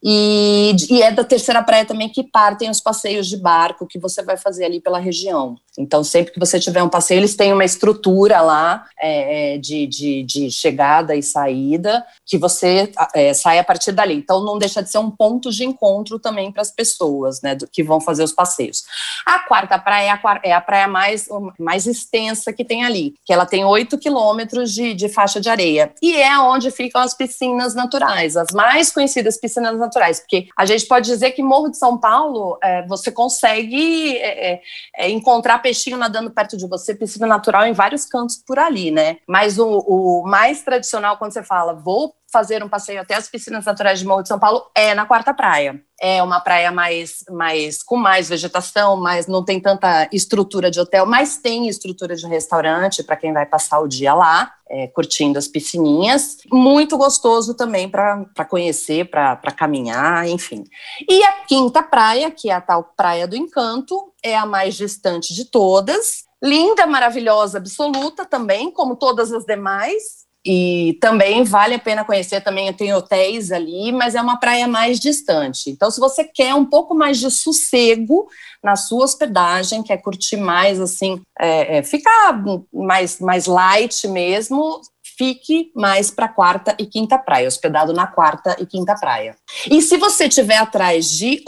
e, 0.02 0.76
e, 0.90 1.02
é 1.02 1.12
da 1.12 1.24
terceira 1.24 1.64
praia 1.64 1.86
também 1.86 2.08
que 2.08 2.24
partem 2.24 2.70
os 2.70 2.80
passeios 2.80 3.28
de 3.28 3.38
barco 3.38 3.88
que 3.88 4.00
você 4.00 4.24
vai 4.24 4.38
fazer 4.38 4.66
ali 4.66 4.80
pela 4.80 5.00
região. 5.00 5.58
Então, 5.78 6.04
sempre 6.04 6.34
que 6.34 6.40
você 6.40 6.60
tiver 6.60 6.84
um 6.84 6.90
passeio, 6.90 7.20
eles 7.20 7.36
têm 7.36 7.54
uma 7.54 7.66
estrutura 7.66 8.42
lá 8.42 8.86
é, 9.00 9.56
é 9.56 9.58
de, 9.58 9.88
de, 9.88 10.24
de, 10.24 10.52
chegada 10.52 11.16
e 11.16 11.24
saída 11.24 12.06
que 12.26 12.38
você 12.38 12.92
é, 13.14 13.34
sai 13.34 13.60
a 13.60 13.64
partir 13.64 13.92
dali. 13.92 14.16
Então, 14.16 14.44
não 14.44 14.58
deixa 14.58 14.84
de 14.84 14.90
ser 14.90 14.98
um 14.98 15.10
ponto 15.10 15.52
de 15.52 15.66
encontro 15.66 16.20
também 16.20 16.52
para 16.52 16.62
as 16.62 16.72
pessoas 16.72 17.42
né, 17.42 17.58
que 17.72 17.84
vão 17.84 18.02
fazer 18.02 18.24
os 18.24 18.32
passeios. 18.32 18.84
A 19.26 19.40
quarta 19.40 19.80
praia 19.80 20.10
é 20.10 20.12
a, 20.12 20.40
é 20.44 20.54
a 20.54 20.62
praia 20.62 20.88
mais, 20.88 21.28
mais 21.60 21.88
extensa 21.88 22.52
que 22.54 22.66
tem 22.66 22.84
ali, 22.84 23.16
que 23.26 23.34
ela 23.34 23.46
tem 23.46 23.64
8 23.64 23.98
quilômetros 23.98 24.74
de, 24.74 24.94
de 24.94 25.10
faixa 25.10 25.40
de 25.40 25.50
areia. 25.50 25.92
E 26.02 26.16
é 26.16 26.38
onde 26.40 26.70
ficam 26.72 27.02
as 27.02 27.14
piscinas 27.14 27.74
naturais, 27.74 28.36
as 28.36 28.52
mais 28.52 28.92
conhecidas 28.92 29.38
piscinas 29.38 29.78
naturais 29.78 30.18
porque 30.20 30.48
a 30.58 30.66
gente 30.66 30.86
pode 30.86 31.06
dizer 31.06 31.32
que 31.32 31.42
Morro 31.42 31.70
de 31.70 31.78
São 31.78 31.98
Paulo 31.98 32.58
é, 32.62 32.86
você 32.86 33.12
consegue 33.12 34.18
é, 34.18 34.62
é, 34.96 35.10
encontrar 35.10 35.60
peixinho 35.68 35.98
nadando 35.98 36.32
perto 36.32 36.56
de 36.56 36.66
você, 36.66 36.96
piscina 36.96 37.28
natural 37.28 37.66
em 37.66 37.74
vários 37.74 38.06
cantos 38.06 38.38
por 38.38 38.58
ali, 38.58 38.90
né? 38.90 39.18
Mas 39.28 39.60
o, 39.60 39.80
o 39.80 40.24
mais 40.26 40.64
tradicional, 40.64 41.18
quando 41.18 41.34
você 41.34 41.44
fala, 41.44 41.74
vou 41.74 42.16
fazer 42.32 42.64
um 42.64 42.70
passeio 42.70 43.02
até 43.02 43.16
as 43.16 43.30
piscinas 43.30 43.66
naturais 43.66 44.00
de 44.00 44.06
Morro 44.06 44.22
de 44.22 44.28
São 44.28 44.40
Paulo 44.40 44.70
é 44.76 44.94
na 44.94 45.06
Quarta 45.06 45.34
Praia. 45.34 45.82
É 46.00 46.22
uma 46.22 46.40
praia 46.40 46.72
mais, 46.72 47.24
mais 47.30 47.82
com 47.82 47.96
mais 47.96 48.30
vegetação, 48.30 48.98
mas 48.98 49.26
não 49.26 49.44
tem 49.44 49.60
tanta 49.60 50.08
estrutura 50.12 50.70
de 50.70 50.80
hotel, 50.80 51.06
mas 51.06 51.38
tem 51.38 51.68
estrutura 51.68 52.16
de 52.16 52.28
restaurante 52.28 53.02
para 53.02 53.16
quem 53.16 53.34
vai 53.34 53.46
passar 53.46 53.80
o 53.80 53.88
dia 53.88 54.14
lá, 54.14 54.54
é, 54.70 54.88
curtindo 54.88 55.40
as 55.40 55.48
piscininhas. 55.48 56.38
Muito 56.52 56.98
gostoso 56.98 57.56
também 57.56 57.90
para 57.90 58.46
conhecer, 58.48 59.10
para 59.10 59.38
caminhar, 59.52 60.28
enfim. 60.28 60.66
E 61.10 61.24
a 61.24 61.32
quinta 61.46 61.82
praia, 61.82 62.30
que 62.30 62.50
é 62.50 62.54
a 62.54 62.62
tal 62.62 62.84
Praia 62.96 63.28
do 63.28 63.36
Encanto, 63.36 64.14
é 64.22 64.36
a 64.38 64.46
mais 64.46 64.76
distante 64.76 65.34
de 65.34 65.46
todas. 65.46 66.26
Linda, 66.44 66.86
maravilhosa, 66.86 67.58
absoluta 67.58 68.24
também, 68.24 68.70
como 68.70 68.96
todas 68.96 69.32
as 69.32 69.46
demais 69.46 70.27
e 70.46 70.98
também 71.02 71.44
vale 71.44 71.76
a 71.76 71.80
pena 71.80 72.06
conhecer, 72.06 72.42
também 72.42 72.72
tem 72.72 72.94
hotéis 72.94 73.52
ali, 73.52 73.92
mas 73.92 74.16
é 74.16 74.22
uma 74.22 74.40
praia 74.40 74.68
mais 74.68 75.00
distante. 75.00 75.70
Então, 75.70 75.92
se 75.92 76.00
você 76.00 76.24
quer 76.24 76.54
um 76.54 76.66
pouco 76.66 76.96
mais 76.96 77.20
de 77.20 77.30
sossego 77.30 78.28
na 78.64 78.76
sua 78.76 79.04
hospedagem, 79.04 79.84
quer 79.84 79.98
curtir 79.98 80.38
mais, 80.38 80.80
assim, 80.80 81.22
é, 81.40 81.78
é, 81.78 81.84
ficar 81.84 82.42
mais, 82.74 83.20
mais 83.20 83.46
light 83.46 84.08
mesmo, 84.08 84.82
fique 85.18 85.72
mais 85.76 86.12
para 86.12 86.28
quarta 86.28 86.76
e 86.78 86.86
quinta 86.86 87.18
praia, 87.18 87.48
hospedado 87.48 87.92
na 87.92 88.06
quarta 88.06 88.56
e 88.60 88.66
quinta 88.66 88.96
praia. 88.96 89.36
E 89.70 89.82
se 89.82 89.98
você 89.98 90.30
tiver 90.30 90.58
atrás 90.58 91.10
de, 91.10 91.44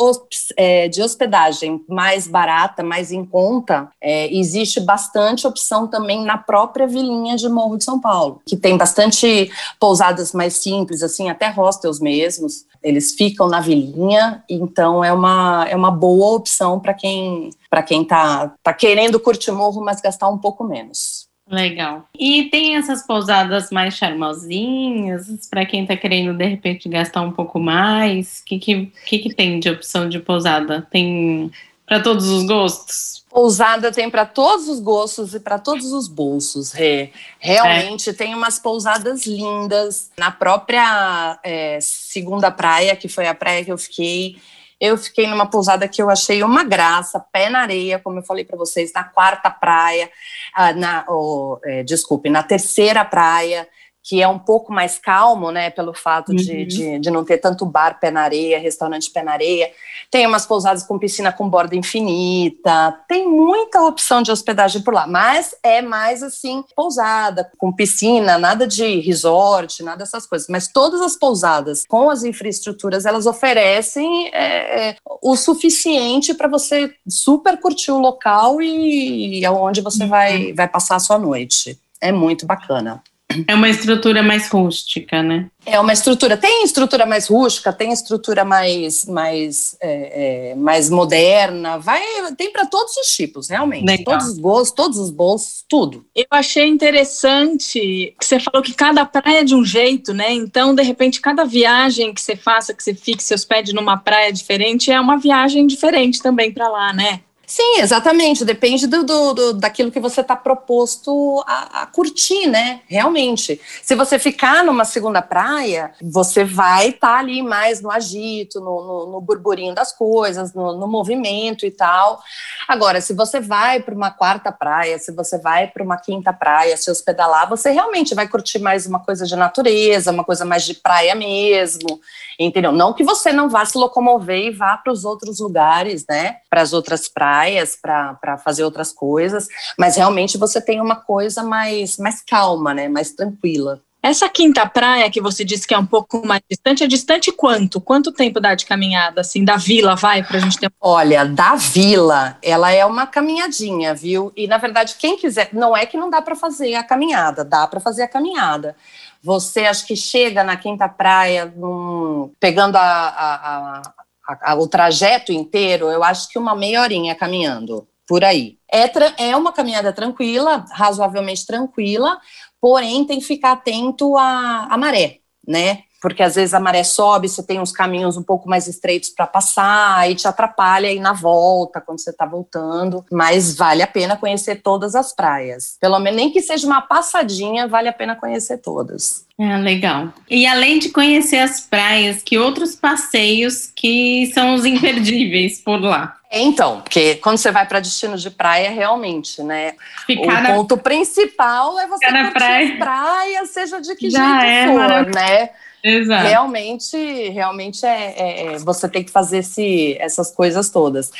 é, 0.57 0.87
de 0.87 1.01
hospedagem 1.01 1.83
mais 1.87 2.27
barata, 2.27 2.83
mais 2.83 3.11
em 3.11 3.23
conta, 3.23 3.89
é, 4.01 4.33
existe 4.33 4.79
bastante 4.79 5.45
opção 5.45 5.87
também 5.87 6.25
na 6.25 6.37
própria 6.37 6.87
vilinha 6.87 7.35
de 7.35 7.47
Morro 7.47 7.77
de 7.77 7.83
São 7.83 7.99
Paulo, 7.99 8.41
que 8.45 8.57
tem 8.57 8.75
bastante 8.75 9.51
pousadas 9.79 10.33
mais 10.33 10.55
simples, 10.55 11.03
assim, 11.03 11.29
até 11.29 11.49
hostels 11.49 11.99
mesmos. 11.99 12.65
Eles 12.81 13.13
ficam 13.13 13.47
na 13.47 13.59
vilinha, 13.59 14.43
então 14.49 15.03
é 15.03 15.13
uma, 15.13 15.65
é 15.69 15.75
uma 15.75 15.91
boa 15.91 16.35
opção 16.35 16.79
para 16.79 16.93
quem 16.93 17.51
para 17.69 17.83
quem 17.83 18.01
está 18.01 18.51
tá 18.63 18.73
querendo 18.73 19.19
curtir 19.19 19.51
morro, 19.51 19.83
mas 19.83 20.01
gastar 20.01 20.27
um 20.27 20.39
pouco 20.39 20.63
menos. 20.63 21.28
Legal. 21.49 22.07
E 22.17 22.43
tem 22.45 22.75
essas 22.75 23.01
pousadas 23.05 23.71
mais 23.71 23.95
charmosinhas, 23.95 25.27
para 25.49 25.65
quem 25.65 25.81
está 25.81 25.97
querendo 25.97 26.37
de 26.37 26.45
repente 26.45 26.87
gastar 26.87 27.21
um 27.21 27.31
pouco 27.31 27.59
mais? 27.59 28.39
O 28.39 28.45
que, 28.45 28.59
que, 28.59 28.91
que, 29.05 29.19
que 29.19 29.33
tem 29.33 29.59
de 29.59 29.69
opção 29.69 30.07
de 30.07 30.19
pousada? 30.19 30.87
Tem 30.91 31.51
para 31.87 31.99
todos 31.99 32.27
os 32.27 32.45
gostos? 32.45 33.25
Pousada 33.31 33.91
tem 33.91 34.11
para 34.11 34.27
todos 34.27 34.67
os 34.67 34.79
gostos 34.79 35.33
e 35.33 35.39
para 35.39 35.57
todos 35.57 35.91
os 35.91 36.07
bolsos. 36.07 36.71
Rê. 36.71 37.09
Realmente 37.39 38.11
é. 38.11 38.13
tem 38.13 38.35
umas 38.35 38.59
pousadas 38.59 39.25
lindas. 39.25 40.11
Na 40.15 40.29
própria 40.29 41.39
é, 41.43 41.79
segunda 41.81 42.51
praia, 42.51 42.95
que 42.95 43.07
foi 43.07 43.27
a 43.27 43.33
praia 43.33 43.65
que 43.65 43.71
eu 43.71 43.77
fiquei, 43.77 44.37
eu 44.79 44.97
fiquei 44.97 45.27
numa 45.27 45.45
pousada 45.45 45.87
que 45.87 46.01
eu 46.01 46.09
achei 46.09 46.41
uma 46.41 46.63
graça, 46.63 47.19
pé 47.19 47.49
na 47.49 47.61
areia, 47.61 47.99
como 47.99 48.19
eu 48.19 48.23
falei 48.23 48.45
para 48.45 48.57
vocês, 48.57 48.93
na 48.93 49.03
quarta 49.03 49.49
praia, 49.49 50.09
ah, 50.53 50.73
na, 50.73 51.05
oh, 51.09 51.59
é, 51.63 51.83
desculpe, 51.83 52.29
na 52.29 52.43
terceira 52.43 53.03
praia, 53.03 53.67
que 54.03 54.21
é 54.21 54.27
um 54.27 54.39
pouco 54.39 54.71
mais 54.71 54.97
calmo, 54.97 55.51
né, 55.51 55.69
pelo 55.69 55.93
fato 55.93 56.29
uhum. 56.29 56.35
de, 56.35 56.65
de, 56.65 56.99
de, 56.99 57.11
não 57.11 57.23
ter 57.23 57.37
tanto 57.37 57.65
bar 57.65 57.99
pé 57.99 58.09
na 58.09 58.21
areia, 58.21 58.59
restaurante 58.59 59.11
pé 59.11 59.21
na 59.21 59.33
areia. 59.33 59.71
Tem 60.09 60.25
umas 60.25 60.45
pousadas 60.45 60.83
com 60.83 60.97
piscina 60.97 61.31
com 61.31 61.49
borda 61.49 61.75
infinita, 61.75 62.97
tem 63.07 63.27
muita 63.27 63.81
opção 63.81 64.21
de 64.21 64.31
hospedagem 64.31 64.81
por 64.81 64.93
lá, 64.93 65.05
mas 65.05 65.55
é 65.61 65.81
mais 65.81 66.23
assim, 66.23 66.63
pousada, 66.75 67.51
com 67.57 67.71
piscina, 67.71 68.37
nada 68.37 68.65
de 68.65 68.99
resort, 69.01 69.83
nada 69.83 69.97
dessas 69.97 70.25
coisas. 70.25 70.47
Mas 70.47 70.67
todas 70.67 71.01
as 71.01 71.15
pousadas 71.15 71.85
com 71.87 72.09
as 72.09 72.23
infraestruturas, 72.23 73.05
elas 73.05 73.25
oferecem 73.25 74.29
é, 74.33 74.89
é 74.89 74.95
o 75.21 75.35
suficiente 75.35 76.33
para 76.33 76.47
você 76.47 76.93
super 77.07 77.59
curtir 77.59 77.91
o 77.91 77.99
local 77.99 78.61
e, 78.61 79.39
e 79.39 79.45
aonde 79.45 79.81
você 79.81 80.03
uhum. 80.03 80.09
vai, 80.09 80.53
vai 80.53 80.67
passar 80.67 80.95
a 80.95 80.99
sua 80.99 81.19
noite. 81.19 81.77
É 82.01 82.11
muito 82.11 82.45
bacana. 82.45 83.03
É 83.47 83.53
uma 83.53 83.69
estrutura 83.69 84.23
mais 84.23 84.49
rústica, 84.49 85.21
né? 85.21 85.51
É 85.63 85.79
uma 85.79 85.93
estrutura. 85.93 86.35
Tem 86.35 86.63
estrutura 86.63 87.05
mais 87.05 87.27
rústica, 87.27 87.71
tem 87.71 87.93
estrutura 87.93 88.43
mais, 88.43 89.05
mais, 89.05 89.77
é, 89.79 90.51
é, 90.51 90.55
mais 90.55 90.89
moderna. 90.89 91.77
Vai, 91.77 92.01
tem 92.35 92.51
para 92.51 92.65
todos 92.65 92.97
os 92.97 93.07
tipos, 93.15 93.47
realmente. 93.47 93.85
Legal. 93.85 94.17
Todos 94.17 94.33
os 94.33 94.39
gostos, 94.39 94.71
todos 94.71 94.97
os 94.97 95.11
bolsos, 95.11 95.63
tudo. 95.69 96.05
Eu 96.15 96.25
achei 96.31 96.67
interessante 96.67 98.15
que 98.19 98.25
você 98.25 98.39
falou 98.39 98.63
que 98.63 98.73
cada 98.73 99.05
praia 99.05 99.41
é 99.41 99.43
de 99.43 99.53
um 99.53 99.63
jeito, 99.63 100.11
né? 100.11 100.33
Então, 100.33 100.73
de 100.73 100.81
repente, 100.81 101.21
cada 101.21 101.45
viagem 101.45 102.13
que 102.13 102.21
você 102.21 102.35
faça, 102.35 102.73
que 102.73 102.83
você 102.83 102.95
fique 102.95 103.21
seus 103.21 103.45
pés 103.45 103.71
numa 103.71 103.97
praia 103.97 104.33
diferente, 104.33 104.91
é 104.91 104.99
uma 104.99 105.17
viagem 105.17 105.67
diferente 105.67 106.19
também 106.19 106.51
para 106.51 106.67
lá, 106.67 106.93
né? 106.93 107.21
Sim, 107.49 107.79
exatamente. 107.79 108.45
Depende 108.45 108.85
do, 108.85 109.03
do, 109.03 109.33
do 109.33 109.53
daquilo 109.53 109.89
que 109.89 109.99
você 109.99 110.21
está 110.21 110.35
proposto 110.35 111.43
a, 111.47 111.81
a, 111.81 111.85
curtir, 111.87 112.45
né? 112.45 112.81
Realmente. 112.85 113.59
Se 113.81 113.95
você 113.95 114.19
ficar 114.19 114.63
numa 114.63 114.85
segunda 114.85 115.19
praia, 115.19 115.91
você 115.99 116.45
vai 116.45 116.89
estar 116.89 117.07
tá 117.07 117.17
ali 117.17 117.41
mais 117.41 117.81
no 117.81 117.89
agito, 117.89 118.59
no, 118.59 118.83
no, 118.85 119.11
no 119.13 119.19
burburinho 119.21 119.73
das 119.73 119.91
coisas, 119.91 120.53
no, 120.53 120.77
no, 120.77 120.87
movimento 120.87 121.65
e 121.65 121.71
tal. 121.71 122.21
Agora, 122.67 123.01
se 123.01 123.15
você 123.15 123.39
vai 123.39 123.81
para 123.81 123.95
uma 123.95 124.11
quarta 124.11 124.51
praia, 124.51 124.99
se 124.99 125.11
você 125.11 125.39
vai 125.39 125.65
para 125.65 125.83
uma 125.83 125.97
quinta 125.97 126.31
praia, 126.31 126.77
se 126.77 126.91
hospedar 126.91 127.27
lá, 127.27 127.47
você 127.47 127.71
realmente 127.71 128.13
vai 128.13 128.27
curtir 128.27 128.59
mais 128.59 128.85
uma 128.85 128.99
coisa 128.99 129.25
de 129.25 129.35
natureza, 129.35 130.11
uma 130.11 130.23
coisa 130.23 130.45
mais 130.45 130.63
de 130.63 130.75
praia 130.75 131.15
mesmo 131.15 131.99
entendeu? 132.39 132.71
Não 132.71 132.93
que 132.93 133.03
você 133.03 133.33
não 133.33 133.49
vá 133.49 133.65
se 133.65 133.77
locomover 133.77 134.37
e 134.37 134.51
vá 134.51 134.77
para 134.77 134.93
os 134.93 135.03
outros 135.03 135.39
lugares, 135.39 136.05
né? 136.07 136.37
Para 136.49 136.61
as 136.61 136.71
outras 136.71 137.09
praias, 137.09 137.38
para 137.81 138.37
fazer 138.43 138.63
outras 138.63 138.91
coisas, 138.91 139.47
mas 139.77 139.95
realmente 139.95 140.37
você 140.37 140.61
tem 140.61 140.81
uma 140.81 140.95
coisa 140.95 141.43
mais, 141.43 141.97
mais 141.97 142.21
calma, 142.21 142.73
né? 142.73 142.87
Mais 142.87 143.11
tranquila. 143.11 143.81
Essa 144.01 144.29
quinta 144.29 144.65
praia 144.65 145.11
que 145.11 145.19
você 145.19 145.43
disse 145.43 145.67
que 145.67 145.73
é 145.73 145.77
um 145.77 145.85
pouco 145.85 146.25
mais 146.25 146.41
distante, 146.49 146.85
é 146.85 146.87
distante 146.87 147.33
quanto? 147.33 147.81
Quanto 147.81 148.13
tempo 148.13 148.39
dá 148.39 148.55
de 148.55 148.65
caminhada, 148.65 149.19
assim, 149.19 149.43
da 149.43 149.57
vila, 149.57 149.93
vai, 149.93 150.23
para 150.23 150.37
a 150.37 150.39
gente 150.39 150.57
ter... 150.57 150.71
Olha, 150.79 151.25
da 151.25 151.55
vila, 151.55 152.37
ela 152.41 152.71
é 152.71 152.85
uma 152.85 153.05
caminhadinha, 153.05 153.93
viu? 153.93 154.31
E, 154.37 154.47
na 154.47 154.57
verdade, 154.57 154.95
quem 154.97 155.17
quiser, 155.17 155.49
não 155.51 155.75
é 155.75 155.85
que 155.85 155.97
não 155.97 156.09
dá 156.09 156.21
para 156.21 156.33
fazer 156.33 156.75
a 156.75 156.83
caminhada, 156.83 157.43
dá 157.43 157.67
para 157.67 157.81
fazer 157.81 158.03
a 158.03 158.07
caminhada. 158.07 158.73
Você 159.21 159.65
acho 159.65 159.85
que 159.85 159.97
chega 159.97 160.45
na 160.45 160.55
Quinta 160.55 160.87
Praia, 160.87 161.51
num, 161.53 162.31
pegando 162.39 162.77
a, 162.77 162.81
a, 162.81 163.79
a 163.79 163.81
a, 164.29 164.51
a, 164.51 164.55
o 164.55 164.67
trajeto 164.67 165.31
inteiro, 165.31 165.89
eu 165.89 166.03
acho 166.03 166.29
que 166.29 166.37
uma 166.37 166.55
meia 166.55 166.81
horinha 166.81 167.15
caminhando 167.15 167.87
por 168.07 168.23
aí. 168.23 168.57
É, 168.71 169.29
é 169.29 169.35
uma 169.35 169.51
caminhada 169.51 169.91
tranquila, 169.91 170.65
razoavelmente 170.71 171.45
tranquila, 171.45 172.19
porém 172.61 173.05
tem 173.05 173.19
que 173.19 173.25
ficar 173.25 173.53
atento 173.53 174.15
à, 174.17 174.67
à 174.69 174.77
maré, 174.77 175.19
né? 175.47 175.83
Porque 176.01 176.23
às 176.23 176.35
vezes 176.35 176.53
a 176.53 176.59
maré 176.59 176.83
sobe, 176.83 177.27
você 177.27 177.43
tem 177.43 177.59
uns 177.59 177.71
caminhos 177.71 178.17
um 178.17 178.23
pouco 178.23 178.49
mais 178.49 178.67
estreitos 178.67 179.09
para 179.09 179.27
passar, 179.27 179.97
aí 179.97 180.15
te 180.15 180.27
atrapalha 180.27 180.89
aí 180.89 180.99
na 180.99 181.13
volta, 181.13 181.81
quando 181.81 181.99
você 181.99 182.09
está 182.09 182.25
voltando, 182.25 183.05
mas 183.11 183.55
vale 183.55 183.81
a 183.81 183.87
pena 183.87 184.17
conhecer 184.17 184.61
todas 184.61 184.95
as 184.95 185.13
praias. 185.13 185.77
Pelo 185.79 185.99
menos 185.99 186.17
nem 186.17 186.31
que 186.31 186.41
seja 186.41 186.65
uma 186.65 186.81
passadinha, 186.81 187.67
vale 187.67 187.87
a 187.87 187.93
pena 187.93 188.15
conhecer 188.15 188.57
todas. 188.57 189.25
É, 189.39 189.57
legal. 189.57 190.13
E 190.29 190.45
além 190.45 190.79
de 190.79 190.89
conhecer 190.89 191.37
as 191.37 191.61
praias, 191.61 192.21
que 192.21 192.37
outros 192.37 192.75
passeios 192.75 193.71
que 193.73 194.29
são 194.33 194.55
os 194.55 194.65
imperdíveis 194.65 195.59
por 195.59 195.79
lá? 195.81 196.17
É, 196.29 196.41
então, 196.41 196.81
porque 196.81 197.15
quando 197.15 197.37
você 197.37 197.49
vai 197.51 197.65
para 197.65 197.79
destino 197.79 198.17
de 198.17 198.29
praia, 198.29 198.69
realmente, 198.69 199.41
né? 199.41 199.73
Ficar 200.05 200.39
o 200.39 200.43
na... 200.43 200.53
ponto 200.53 200.77
principal 200.77 201.79
é 201.79 201.87
você 201.87 202.05
Ficar 202.05 202.23
curtir 202.23 202.33
praia. 202.33 202.71
as 202.71 202.77
praias, 202.77 203.49
seja 203.49 203.81
de 203.81 203.95
que 203.95 204.09
Já 204.09 204.41
jeito 204.41 204.45
é, 204.45 204.67
for, 204.67 205.15
né? 205.15 205.49
Exato. 205.83 206.27
Realmente, 206.27 206.97
realmente 207.29 207.85
é, 207.85 208.13
é, 208.17 208.45
é, 208.53 208.57
você 208.59 208.87
tem 208.89 209.03
que 209.03 209.11
fazer 209.11 209.39
esse, 209.39 209.97
essas 209.99 210.31
coisas 210.31 210.69
todas. 210.69 211.11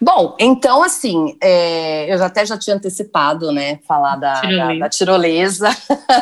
Bom, 0.00 0.36
então 0.38 0.82
assim, 0.82 1.36
é, 1.42 2.12
eu 2.12 2.18
já 2.18 2.26
até 2.26 2.44
já 2.44 2.58
tinha 2.58 2.76
antecipado, 2.76 3.52
né, 3.52 3.78
falar 3.86 4.16
da 4.16 4.40
tirolesa. 4.40 4.66
Da, 4.66 4.78
da 4.78 4.88
tirolesa. 4.88 5.76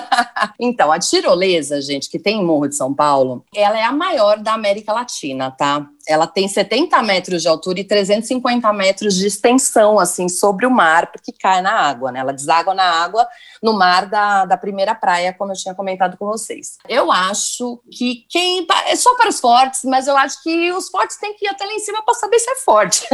então, 0.58 0.92
a 0.92 0.98
tirolesa, 0.98 1.80
gente, 1.80 2.08
que 2.08 2.18
tem 2.18 2.40
em 2.40 2.44
Morro 2.44 2.68
de 2.68 2.76
São 2.76 2.94
Paulo, 2.94 3.44
ela 3.54 3.78
é 3.78 3.82
a 3.82 3.92
maior 3.92 4.38
da 4.38 4.54
América 4.54 4.92
Latina, 4.92 5.50
tá? 5.50 5.86
Ela 6.10 6.26
tem 6.26 6.48
70 6.48 7.02
metros 7.02 7.42
de 7.42 7.48
altura 7.48 7.80
e 7.80 7.84
350 7.84 8.72
metros 8.72 9.14
de 9.14 9.26
extensão, 9.26 9.98
assim, 9.98 10.28
sobre 10.28 10.66
o 10.66 10.70
mar, 10.70 11.10
porque 11.12 11.32
cai 11.32 11.62
na 11.62 11.72
água, 11.72 12.10
né? 12.10 12.20
Ela 12.20 12.32
deságua 12.32 12.74
na 12.74 12.84
água 12.84 13.26
no 13.62 13.72
mar 13.72 14.06
da, 14.06 14.44
da 14.44 14.56
primeira 14.56 14.94
praia, 14.94 15.32
como 15.32 15.52
eu 15.52 15.56
tinha 15.56 15.74
comentado 15.74 16.16
com 16.16 16.26
vocês. 16.26 16.78
Eu 16.88 17.10
acho 17.12 17.80
que 17.90 18.26
quem. 18.28 18.66
É 18.86 18.96
só 18.96 19.14
para 19.16 19.28
os 19.28 19.40
fortes, 19.40 19.82
mas 19.84 20.06
eu 20.06 20.16
acho 20.16 20.42
que 20.42 20.72
os 20.72 20.88
fortes 20.88 21.16
têm 21.18 21.34
que 21.34 21.46
ir 21.46 21.48
até 21.48 21.64
lá 21.64 21.72
em 21.72 21.78
cima 21.78 22.02
para 22.02 22.14
saber 22.14 22.38
se 22.38 22.50
é 22.50 22.54
forte. 22.56 23.06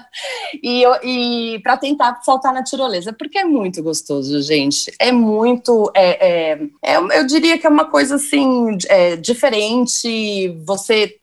e 0.62 0.84
e 1.02 1.58
para 1.60 1.76
tentar 1.76 2.20
saltar 2.22 2.52
na 2.52 2.62
tirolesa, 2.62 3.12
porque 3.12 3.38
é 3.38 3.44
muito 3.44 3.82
gostoso, 3.82 4.42
gente. 4.42 4.92
É 4.98 5.10
muito. 5.10 5.90
É, 5.94 6.52
é, 6.52 6.60
é 6.82 6.96
eu 6.96 7.26
diria 7.26 7.58
que 7.58 7.66
é 7.66 7.70
uma 7.70 7.90
coisa 7.90 8.16
assim, 8.16 8.76
é, 8.88 9.16
diferente. 9.16 10.48
Você 10.66 11.16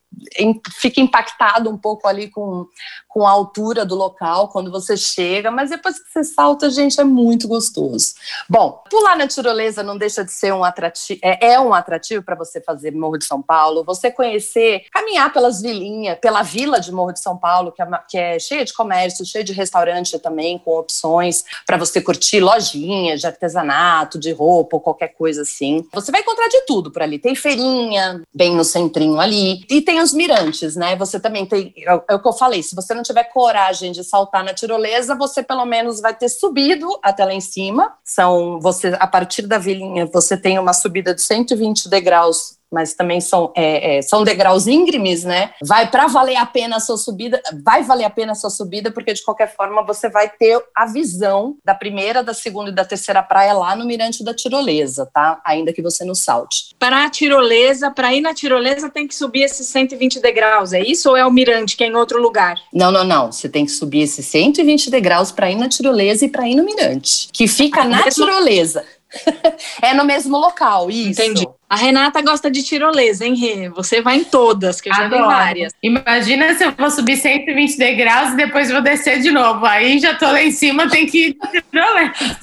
fica 0.73 0.99
impactado 0.99 1.69
um 1.69 1.77
pouco 1.77 2.07
ali 2.07 2.29
com, 2.29 2.67
com 3.07 3.25
a 3.25 3.31
altura 3.31 3.85
do 3.85 3.95
local 3.95 4.49
quando 4.49 4.71
você 4.71 4.95
chega, 4.97 5.49
mas 5.49 5.69
depois 5.69 5.99
que 5.99 6.11
você 6.11 6.23
salta, 6.23 6.69
gente, 6.69 6.99
é 6.99 7.03
muito 7.03 7.47
gostoso. 7.47 8.13
Bom, 8.49 8.83
pular 8.89 9.15
na 9.15 9.27
tirolesa 9.27 9.83
não 9.83 9.97
deixa 9.97 10.23
de 10.23 10.31
ser 10.31 10.53
um 10.53 10.63
atrativo, 10.63 11.19
é, 11.23 11.53
é 11.53 11.59
um 11.59 11.73
atrativo 11.73 12.23
para 12.23 12.35
você 12.35 12.61
fazer 12.61 12.91
Morro 12.91 13.17
de 13.17 13.25
São 13.25 13.41
Paulo, 13.41 13.83
você 13.83 14.11
conhecer, 14.11 14.83
caminhar 14.91 15.31
pelas 15.31 15.61
vilinhas, 15.61 16.19
pela 16.19 16.43
vila 16.43 16.79
de 16.79 16.91
Morro 16.91 17.13
de 17.13 17.19
São 17.19 17.37
Paulo, 17.37 17.71
que 17.71 17.81
é, 17.81 17.85
que 18.07 18.17
é 18.17 18.39
cheia 18.39 18.65
de 18.65 18.73
comércio, 18.73 19.25
cheia 19.25 19.43
de 19.43 19.53
restaurante 19.53 20.19
também, 20.19 20.59
com 20.59 20.71
opções 20.77 21.43
para 21.65 21.77
você 21.77 22.01
curtir 22.01 22.39
lojinhas 22.39 23.21
de 23.21 23.27
artesanato, 23.27 24.19
de 24.19 24.31
roupa 24.31 24.75
ou 24.75 24.81
qualquer 24.81 25.09
coisa 25.09 25.43
assim. 25.43 25.85
Você 25.93 26.11
vai 26.11 26.21
encontrar 26.21 26.47
de 26.47 26.61
tudo 26.65 26.91
por 26.91 27.01
ali. 27.01 27.17
Tem 27.17 27.35
feirinha, 27.35 28.21
bem 28.33 28.55
no 28.55 28.63
centrinho 28.63 29.19
ali, 29.19 29.65
e 29.69 29.81
tem 29.81 30.00
os 30.01 30.13
mirantes, 30.13 30.75
né? 30.75 30.95
Você 30.95 31.19
também 31.19 31.45
tem, 31.45 31.73
é, 31.77 32.01
é 32.09 32.15
o 32.15 32.19
que 32.19 32.27
eu 32.27 32.33
falei, 32.33 32.63
se 32.63 32.75
você 32.75 32.93
não 32.93 33.03
tiver 33.03 33.23
coragem 33.25 33.91
de 33.91 34.03
saltar 34.03 34.43
na 34.43 34.53
tirolesa, 34.53 35.15
você 35.15 35.43
pelo 35.43 35.65
menos 35.65 35.99
vai 35.99 36.15
ter 36.15 36.29
subido 36.29 36.87
até 37.03 37.25
lá 37.25 37.33
em 37.33 37.41
cima. 37.41 37.93
São 38.03 38.59
você 38.59 38.95
a 38.99 39.07
partir 39.07 39.47
da 39.47 39.57
vilinha, 39.57 40.05
você 40.05 40.37
tem 40.37 40.57
uma 40.59 40.73
subida 40.73 41.13
de 41.13 41.21
120 41.21 41.89
degraus 41.89 42.60
mas 42.71 42.93
também 42.93 43.19
são, 43.19 43.51
é, 43.55 43.97
é, 43.97 44.01
são 44.01 44.23
degraus 44.23 44.65
íngremes, 44.65 45.23
né? 45.23 45.51
Vai 45.61 45.89
para 45.89 46.07
valer 46.07 46.37
a 46.37 46.45
pena 46.45 46.77
a 46.77 46.79
sua 46.79 46.97
subida, 46.97 47.41
vai 47.63 47.83
valer 47.83 48.05
a 48.05 48.09
pena 48.09 48.31
a 48.31 48.35
sua 48.35 48.49
subida, 48.49 48.91
porque 48.91 49.13
de 49.13 49.23
qualquer 49.23 49.53
forma 49.53 49.83
você 49.83 50.09
vai 50.09 50.29
ter 50.29 50.61
a 50.75 50.85
visão 50.85 51.57
da 51.65 51.75
primeira, 51.75 52.23
da 52.23 52.33
segunda 52.33 52.69
e 52.69 52.73
da 52.73 52.85
terceira 52.85 53.21
praia 53.21 53.53
lá 53.53 53.75
no 53.75 53.85
Mirante 53.85 54.23
da 54.23 54.33
Tirolesa, 54.33 55.09
tá? 55.13 55.41
Ainda 55.45 55.73
que 55.73 55.81
você 55.81 56.05
não 56.05 56.15
salte. 56.15 56.75
Para 56.79 57.05
a 57.05 57.09
tirolesa, 57.09 57.91
para 57.91 58.13
ir 58.13 58.21
na 58.21 58.33
tirolesa 58.33 58.89
tem 58.89 59.07
que 59.07 59.15
subir 59.15 59.43
esses 59.43 59.67
120 59.67 60.19
degraus, 60.19 60.73
é 60.73 60.81
isso 60.81 61.09
ou 61.09 61.17
é 61.17 61.25
o 61.25 61.31
Mirante 61.31 61.75
que 61.75 61.83
é 61.83 61.87
em 61.87 61.95
outro 61.95 62.21
lugar? 62.21 62.55
Não, 62.73 62.91
não, 62.91 63.03
não. 63.03 63.31
Você 63.31 63.49
tem 63.49 63.65
que 63.65 63.71
subir 63.71 64.01
esses 64.01 64.25
120 64.27 64.89
degraus 64.89 65.31
para 65.31 65.51
ir 65.51 65.55
na 65.55 65.67
tirolesa 65.67 66.25
e 66.25 66.29
para 66.29 66.47
ir 66.47 66.55
no 66.55 66.63
Mirante, 66.63 67.29
que 67.33 67.47
fica 67.47 67.81
ah, 67.81 67.87
na 67.87 68.05
mesmo... 68.05 68.25
tirolesa. 68.25 68.83
é 69.81 69.93
no 69.93 70.05
mesmo 70.05 70.37
local, 70.37 70.89
isso. 70.89 71.21
Entendi. 71.21 71.47
A 71.69 71.75
Renata 71.75 72.21
gosta 72.21 72.49
de 72.49 72.63
tirolesa, 72.63 73.25
hein, 73.25 73.35
Rê? 73.35 73.69
Você 73.69 74.01
vai 74.01 74.17
em 74.17 74.23
todas, 74.23 74.81
que 74.81 74.89
eu 74.89 74.93
já 74.93 75.07
vi 75.07 75.17
várias. 75.17 75.73
Imagina 75.81 76.53
se 76.53 76.63
eu 76.63 76.71
for 76.73 76.89
subir 76.91 77.17
120 77.17 77.77
degraus 77.77 78.33
e 78.33 78.37
depois 78.37 78.71
vou 78.71 78.81
descer 78.81 79.21
de 79.21 79.31
novo. 79.31 79.65
Aí 79.65 79.99
já 79.99 80.15
tô 80.15 80.25
lá 80.25 80.41
em 80.41 80.51
cima, 80.51 80.89
tem 80.89 81.05
que 81.05 81.27
ir 81.27 81.37
de 81.51 81.61
tirolesa. 81.61 82.37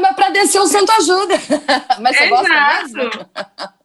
Mas 0.00 0.16
para 0.16 0.30
descer 0.30 0.60
o 0.60 0.66
santo 0.66 0.90
ajuda. 0.92 1.34
Mas 2.00 2.16
você 2.16 2.24
Exato. 2.24 2.42
gosta 2.42 2.82
mesmo? 2.82 3.26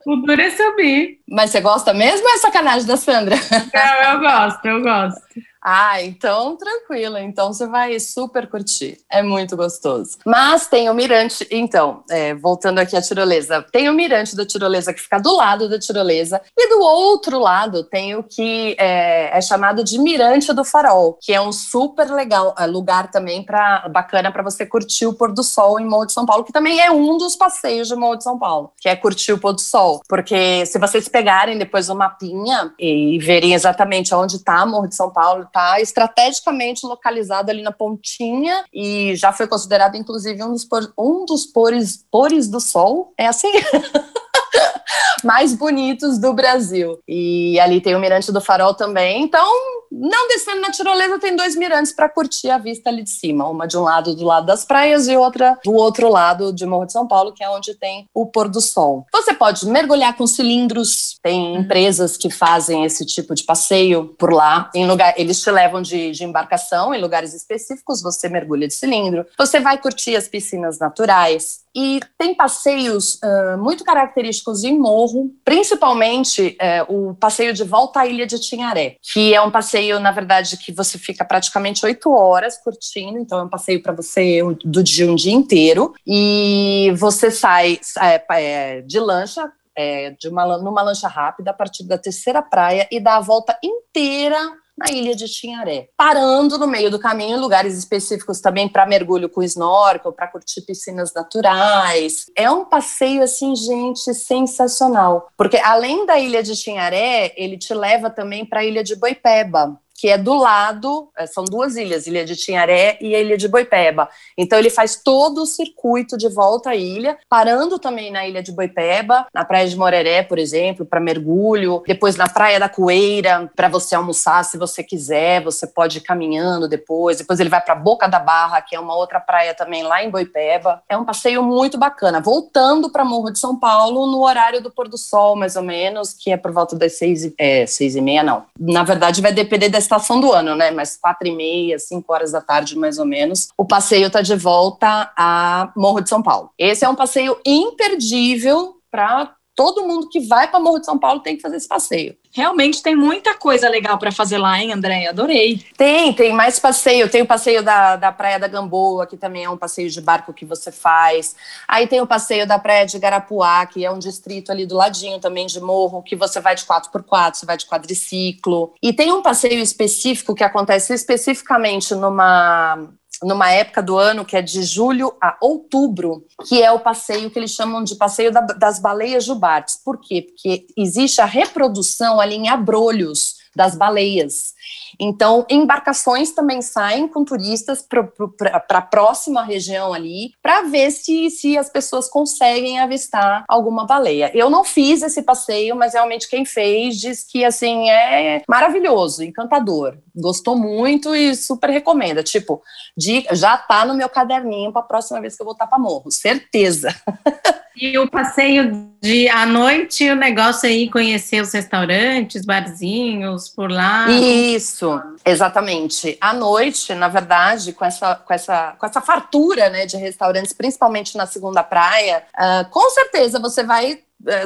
O 0.05 0.15
duro 0.15 0.41
é 0.41 0.49
subir. 0.49 1.19
Mas 1.29 1.51
você 1.51 1.61
gosta 1.61 1.93
mesmo 1.93 2.27
ou 2.27 2.33
é 2.33 2.37
sacanagem 2.37 2.87
da 2.87 2.97
Sandra? 2.97 3.35
Não, 3.73 4.11
eu 4.11 4.19
gosto, 4.19 4.65
eu 4.65 4.81
gosto. 4.81 5.21
Ah, 5.62 6.02
então 6.02 6.58
tranquilo. 6.58 7.17
Então 7.17 7.54
você 7.54 7.67
vai 7.67 8.00
super 8.00 8.47
curtir. 8.47 8.97
É 9.10 9.21
muito 9.21 9.56
gostoso. 9.56 10.17
Mas 10.26 10.67
tem 10.67 10.89
o 10.89 10.93
mirante. 10.93 11.47
Então, 11.52 12.04
é, 12.10 12.34
voltando 12.34 12.80
aqui 12.80 12.97
à 12.97 13.02
tirolesa, 13.02 13.63
tem 13.71 13.88
o 13.88 13.93
mirante 13.93 14.36
da 14.36 14.45
tirolesa 14.45 14.93
que 14.93 15.02
fica 15.02 15.19
do 15.19 15.36
lado 15.36 15.69
da 15.69 15.78
tirolesa 15.78 16.41
e 16.58 16.69
do 16.69 16.82
outro 16.82 17.38
lado 17.38 17.84
tem 17.84 18.15
o 18.15 18.24
que 18.24 18.76
é, 18.80 19.38
é 19.38 19.41
chamado 19.41 19.84
de 19.84 20.00
mirante 20.00 20.52
do 20.52 20.63
farol, 20.63 21.17
que 21.21 21.32
é 21.32 21.39
um 21.39 21.52
super 21.52 22.10
legal 22.12 22.56
é, 22.58 22.65
lugar 22.65 23.12
também 23.12 23.43
para 23.43 23.88
bacana 23.89 24.32
para 24.32 24.41
você 24.41 24.65
curtir 24.65 25.06
o 25.06 25.13
pôr 25.13 25.32
do 25.32 25.43
sol 25.43 25.80
em 25.80 25.86
Morro 25.86 26.06
de 26.06 26.13
São 26.13 26.26
Paulo, 26.26 26.43
que 26.43 26.52
também 26.54 26.80
é 26.80 26.89
um 26.89 27.17
dos 27.17 27.36
passeios 27.36 27.88
de 27.88 27.95
Morro 27.95 28.15
de 28.15 28.24
São 28.24 28.39
Paulo, 28.39 28.71
que 28.80 28.89
é 28.89 28.95
curtir 28.95 29.34
o 29.34 29.38
pôr 29.38 29.54
do 29.54 29.62
sol. 29.62 30.02
Porque 30.08 30.65
se 30.65 30.80
vocês 30.80 31.08
pegarem 31.08 31.58
depois 31.58 31.89
o 31.89 31.95
mapinha 31.95 32.74
e 32.80 33.19
verem 33.19 33.54
exatamente 33.54 34.15
onde 34.15 34.38
está 34.38 34.65
Morro 34.65 34.88
de 34.88 34.95
São 34.95 35.12
Paulo 35.12 35.50
está 35.51 35.81
estrategicamente 35.81 36.85
localizado 36.85 37.51
ali 37.51 37.61
na 37.61 37.71
pontinha 37.71 38.63
e 38.73 39.15
já 39.15 39.33
foi 39.33 39.47
considerado, 39.47 39.95
inclusive, 39.95 40.41
um 40.41 40.51
dos, 40.51 40.65
por, 40.65 40.93
um 40.97 41.25
dos 41.25 41.45
pores, 41.45 42.05
pores 42.09 42.47
do 42.47 42.59
sol. 42.59 43.13
É 43.17 43.27
assim? 43.27 43.51
mais 45.23 45.53
bonitos 45.53 46.17
do 46.17 46.33
Brasil. 46.33 46.99
E 47.07 47.59
ali 47.59 47.81
tem 47.81 47.95
o 47.95 47.99
Mirante 47.99 48.31
do 48.31 48.41
Farol 48.41 48.73
também. 48.73 49.23
Então, 49.23 49.47
não 49.91 50.27
descendo 50.30 50.62
na 50.62 50.71
tirolesa, 50.71 51.19
tem 51.19 51.36
dois 51.36 51.56
mirantes 51.56 51.91
para 51.91 52.08
curtir 52.08 52.49
a 52.49 52.58
vista 52.58 52.89
ali 52.89 53.04
de 53.04 53.10
cima. 53.10 53.47
Uma 53.49 53.67
de 53.67 53.77
um 53.77 53.82
lado 53.82 54.15
do 54.15 54.23
lado 54.23 54.45
das 54.45 54.63
praias 54.63 55.08
e 55.08 55.17
outra 55.17 55.60
do 55.63 55.73
outro 55.73 56.10
lado 56.10 56.54
de 56.54 56.65
Morro 56.65 56.86
de 56.86 56.93
São 56.93 57.08
Paulo, 57.08 57.34
que 57.34 57.43
é 57.43 57.49
onde 57.49 57.75
tem 57.75 58.08
o 58.13 58.25
pôr 58.25 58.47
do 58.47 58.62
sol. 58.62 59.06
Você 59.12 59.34
pode 59.34 59.65
mergulhar 59.67 60.15
com 60.15 60.25
cilindros. 60.25 61.17
Tem 61.21 61.51
uhum. 61.51 61.62
empresas 61.62 62.15
que 62.15 62.30
fazem 62.30 62.86
esse 62.86 63.06
tipo 63.06 63.36
de 63.36 63.43
passeio 63.43 64.15
por 64.17 64.32
lá. 64.32 64.69
Em 64.73 64.88
lugar, 64.88 65.13
eles 65.17 65.41
te 65.41 65.51
levam 65.51 65.82
de, 65.82 66.12
de 66.12 66.23
embarcação 66.23 66.93
em 66.93 67.01
lugares 67.01 67.34
específicos. 67.34 68.01
Você 68.01 68.30
mergulha 68.30 68.67
de 68.67 68.73
cilindro. 68.73 69.25
Você 69.38 69.60
vai 69.60 69.77
curtir 69.77 70.15
as 70.15 70.27
piscinas 70.27 70.80
naturais. 70.80 71.62
E 71.75 71.99
tem 72.17 72.36
passeios 72.36 73.15
uh, 73.15 73.57
muito 73.57 73.84
característicos 73.84 74.63
em 74.63 74.77
morro, 74.77 75.31
principalmente 75.43 76.57
uh, 76.89 77.10
o 77.10 77.15
passeio 77.15 77.53
de 77.53 77.63
volta 77.63 78.01
à 78.01 78.05
Ilha 78.05 78.27
de 78.27 78.39
Tinharé, 78.39 78.97
que 79.01 79.34
é 79.34 79.41
um 79.41 79.51
passeio, 79.51 79.99
na 79.99 80.12
verdade, 80.12 80.57
que 80.57 80.71
você 80.71 80.97
fica 80.97 81.23
praticamente 81.23 81.86
oito 81.86 82.12
horas 82.12 82.57
curtindo, 82.57 83.17
então 83.17 83.39
é 83.39 83.43
um 83.43 83.49
passeio 83.49 83.81
para 83.81 83.93
você 83.93 84.41
do 84.65 84.84
dia 84.84 85.10
um 85.10 85.15
dia 85.15 85.34
inteiro, 85.34 85.93
e 86.05 86.93
você 86.97 87.31
sai 87.31 87.79
é, 87.99 88.23
é, 88.31 88.81
de 88.81 88.99
lancha, 88.99 89.51
é, 89.75 90.12
de 90.12 90.27
uma, 90.27 90.57
numa 90.57 90.81
lancha 90.81 91.07
rápida 91.07 91.51
a 91.51 91.53
partir 91.53 91.88
da 91.88 91.97
terceira 91.97 92.41
praia 92.41 92.88
e 92.91 92.99
dá 92.99 93.15
a 93.15 93.21
volta 93.21 93.57
inteira 93.63 94.38
na 94.82 94.91
ilha 94.91 95.15
de 95.15 95.28
Tinharé, 95.28 95.89
parando 95.96 96.58
no 96.58 96.67
meio 96.67 96.89
do 96.89 97.00
caminho 97.00 97.38
em 97.38 97.39
lugares 97.39 97.78
específicos 97.78 98.41
também 98.41 98.67
para 98.67 98.86
mergulho 98.86 99.30
com 99.30 99.44
snorkel, 99.44 100.12
para 100.12 100.28
curtir 100.28 100.62
piscinas 100.62 101.13
naturais. 101.13 102.26
É 102.36 102.50
um 102.50 102.65
passeio 102.65 103.22
assim, 103.22 103.56
gente, 103.56 104.13
sensacional, 104.13 105.30
porque 105.38 105.58
além 105.58 106.06
da 106.06 106.17
ilha 106.20 106.41
de 106.41 106.56
Tinharé, 106.56 107.34
ele 107.38 107.58
te 107.58 107.74
leva 107.74 108.10
também 108.10 108.46
para 108.46 108.62
a 108.62 108.65
ilha 108.65 108.84
de 108.84 108.96
Boipeba, 108.96 109.80
que 110.01 110.09
é 110.09 110.17
do 110.17 110.33
lado, 110.33 111.09
é, 111.15 111.27
são 111.27 111.45
duas 111.45 111.75
ilhas, 111.75 112.07
Ilha 112.07 112.25
de 112.25 112.35
Tinharé 112.35 112.97
e 112.99 113.13
a 113.13 113.19
Ilha 113.19 113.37
de 113.37 113.47
Boipeba. 113.47 114.09
Então 114.35 114.57
ele 114.57 114.71
faz 114.71 114.95
todo 114.95 115.43
o 115.43 115.45
circuito 115.45 116.17
de 116.17 116.27
volta 116.27 116.71
à 116.71 116.75
ilha, 116.75 117.19
parando 117.29 117.77
também 117.77 118.11
na 118.11 118.27
Ilha 118.27 118.41
de 118.41 118.51
Boipeba, 118.51 119.27
na 119.31 119.45
Praia 119.45 119.67
de 119.67 119.77
Moreré, 119.77 120.23
por 120.23 120.39
exemplo, 120.39 120.87
para 120.87 120.99
mergulho, 120.99 121.83
depois 121.85 122.15
na 122.15 122.27
Praia 122.27 122.59
da 122.59 122.67
Coeira, 122.67 123.47
para 123.55 123.67
você 123.67 123.93
almoçar 123.93 124.43
se 124.43 124.57
você 124.57 124.81
quiser, 124.81 125.43
você 125.43 125.67
pode 125.67 125.99
ir 125.99 126.01
caminhando 126.01 126.67
depois. 126.67 127.19
Depois 127.19 127.39
ele 127.39 127.49
vai 127.49 127.61
para 127.61 127.75
Boca 127.75 128.07
da 128.07 128.17
Barra, 128.17 128.59
que 128.59 128.75
é 128.75 128.79
uma 128.79 128.95
outra 128.95 129.19
praia 129.19 129.53
também 129.53 129.83
lá 129.83 130.03
em 130.03 130.09
Boipeba. 130.09 130.81
É 130.89 130.97
um 130.97 131.05
passeio 131.05 131.43
muito 131.43 131.77
bacana. 131.77 132.19
Voltando 132.19 132.89
para 132.89 133.05
Morro 133.05 133.29
de 133.29 133.37
São 133.37 133.55
Paulo 133.55 134.07
no 134.07 134.25
horário 134.25 134.63
do 134.63 134.71
pôr 134.71 134.87
do 134.87 134.97
sol, 134.97 135.35
mais 135.35 135.55
ou 135.55 135.61
menos, 135.61 136.11
que 136.11 136.31
é 136.31 136.37
por 136.37 136.51
volta 136.51 136.75
das 136.75 136.97
seis, 136.97 137.31
é, 137.37 137.67
seis 137.67 137.95
e 137.95 138.01
meia, 138.01 138.23
não. 138.23 138.45
Na 138.59 138.81
verdade, 138.83 139.21
vai 139.21 139.31
depender 139.31 139.69
da 139.69 139.77
estação 139.91 140.19
do 140.19 140.32
ano, 140.32 140.56
né? 140.56 140.71
Mas 140.71 140.97
quatro 140.97 141.27
e 141.27 141.36
meia, 141.36 141.77
cinco 141.77 142.13
horas 142.13 142.32
da 142.32 142.41
tarde, 142.41 142.77
mais 142.77 142.97
ou 142.97 143.06
menos. 143.06 143.49
O 143.58 143.65
passeio 143.65 144.08
está 144.08 144.21
de 144.21 144.36
volta 144.36 145.12
a 145.17 145.71
Morro 145.75 146.01
de 146.01 146.10
São 146.10 146.23
Paulo. 146.23 146.51
Esse 146.58 146.86
é 146.86 146.89
um 146.89 146.95
passeio 146.95 147.38
imperdível 147.45 148.75
para 148.89 149.36
todo 149.56 149.86
mundo 149.86 150.10
que 150.10 150.19
vai 150.21 150.49
para 150.49 150.60
Morro 150.60 150.80
de 150.80 150.86
São 150.86 150.97
Paulo 150.97 151.19
tem 151.19 151.36
que 151.36 151.41
fazer 151.41 151.58
esse 151.58 151.67
passeio. 151.67 152.15
Realmente 152.34 152.82
tem 152.82 152.96
muita 152.96 153.36
coisa 153.36 153.67
legal 153.67 153.98
para 153.98 154.12
fazer 154.12 154.38
lá, 154.38 154.58
hein, 154.60 154.72
André? 154.72 155.08
Adorei. 155.08 155.65
Tem, 155.76 156.13
tem 156.13 156.34
mais 156.34 156.60
passeio. 156.60 157.10
Tem 157.10 157.22
o 157.22 157.26
passeio 157.26 157.62
da, 157.62 157.98
da 157.98 158.12
Praia 158.12 158.39
da 158.39 158.48
Gamboa, 158.48 159.06
que 159.06 159.17
também 159.17 159.44
é 159.44 159.50
um 159.50 159.58
passeio 159.58 159.89
de 159.89 160.00
barco 160.00 160.34
que 160.34 160.46
você 160.46 160.72
faz. 160.72 161.36
Aí 161.67 161.88
tem 161.88 162.00
o 162.00 162.08
passeio 162.08 162.48
da 162.48 162.58
Praia 162.58 162.86
de 162.86 162.98
Garapuá, 162.98 163.65
que 163.65 163.84
é 163.84 163.91
um 163.91 164.00
distrito 164.00 164.52
ali 164.52 164.65
do 164.65 164.76
ladinho 164.76 165.20
também 165.20 165.46
de 165.46 165.60
morro, 165.60 166.02
que 166.02 166.15
você 166.15 166.39
vai 166.39 166.56
de 166.56 166.63
4x4, 166.63 167.36
você 167.36 167.46
vai 167.46 167.58
de 167.58 167.65
quadriciclo. 167.65 168.74
E 168.82 168.94
tem 168.94 169.12
um 169.12 169.22
passeio 169.22 169.60
específico 169.60 170.34
que 170.34 170.44
acontece 170.44 170.94
especificamente 170.94 171.94
numa 171.94 172.89
numa 173.23 173.51
época 173.51 173.81
do 173.81 173.97
ano 173.97 174.25
que 174.25 174.36
é 174.36 174.41
de 174.41 174.63
julho 174.63 175.13
a 175.21 175.38
outubro, 175.41 176.25
que 176.47 176.62
é 176.62 176.71
o 176.71 176.79
passeio 176.79 177.29
que 177.29 177.38
eles 177.38 177.51
chamam 177.51 177.84
de 177.84 177.95
passeio 177.95 178.31
da, 178.31 178.41
das 178.41 178.79
baleias 178.79 179.23
jubartes. 179.23 179.77
Por 179.84 179.99
quê? 179.99 180.23
Porque 180.23 180.65
existe 180.75 181.21
a 181.21 181.25
reprodução 181.25 182.19
ali 182.19 182.36
em 182.36 182.49
abrolhos 182.49 183.40
das 183.55 183.75
baleias. 183.75 184.53
Então, 184.99 185.45
embarcações 185.49 186.31
também 186.31 186.61
saem 186.61 187.07
com 187.07 187.23
turistas 187.23 187.81
para 187.81 188.77
a 188.77 188.81
próxima 188.81 189.43
região 189.43 189.93
ali, 189.93 190.33
para 190.41 190.63
ver 190.63 190.91
se, 190.91 191.29
se 191.29 191.57
as 191.57 191.69
pessoas 191.69 192.09
conseguem 192.09 192.79
avistar 192.79 193.43
alguma 193.47 193.85
baleia. 193.85 194.31
Eu 194.33 194.49
não 194.49 194.63
fiz 194.63 195.01
esse 195.01 195.21
passeio, 195.21 195.75
mas 195.75 195.93
realmente 195.93 196.29
quem 196.29 196.45
fez 196.45 196.97
diz 196.97 197.23
que 197.23 197.43
assim 197.43 197.89
é 197.89 198.41
maravilhoso, 198.47 199.23
encantador. 199.23 199.97
Gostou 200.15 200.57
muito 200.57 201.15
e 201.15 201.35
super 201.35 201.69
recomenda. 201.69 202.23
Tipo, 202.23 202.61
de, 202.95 203.25
já 203.31 203.57
tá 203.57 203.85
no 203.85 203.95
meu 203.95 204.09
caderninho 204.09 204.71
para 204.71 204.81
a 204.81 204.85
próxima 204.85 205.19
vez 205.21 205.35
que 205.35 205.41
eu 205.41 205.45
voltar 205.45 205.67
para 205.67 205.79
Morro, 205.79 206.11
certeza. 206.11 206.89
E 207.75 207.97
o 207.97 208.10
passeio 208.10 208.91
de 209.01 209.27
à 209.29 209.45
noite, 209.45 210.10
o 210.10 210.15
negócio 210.15 210.69
aí 210.69 210.89
conhecer 210.89 211.41
os 211.41 211.53
restaurantes, 211.53 212.45
barzinhos 212.45 213.49
por 213.49 213.71
lá. 213.71 214.10
Isso, 214.10 215.01
exatamente. 215.25 216.17
À 216.21 216.34
noite, 216.34 216.93
na 216.93 217.07
verdade, 217.07 217.73
com 217.73 217.84
essa, 217.84 218.15
com 218.15 218.34
essa, 218.34 218.75
com 218.77 218.86
essa 218.86 219.01
fartura 219.01 219.69
né, 219.69 219.86
de 219.86 219.97
restaurantes, 219.97 220.53
principalmente 220.53 221.17
na 221.17 221.25
segunda 221.25 221.63
praia, 221.63 222.23
uh, 222.36 222.69
com 222.69 222.89
certeza 222.91 223.39
você 223.39 223.63
vai 223.63 223.93
é, 223.93 223.97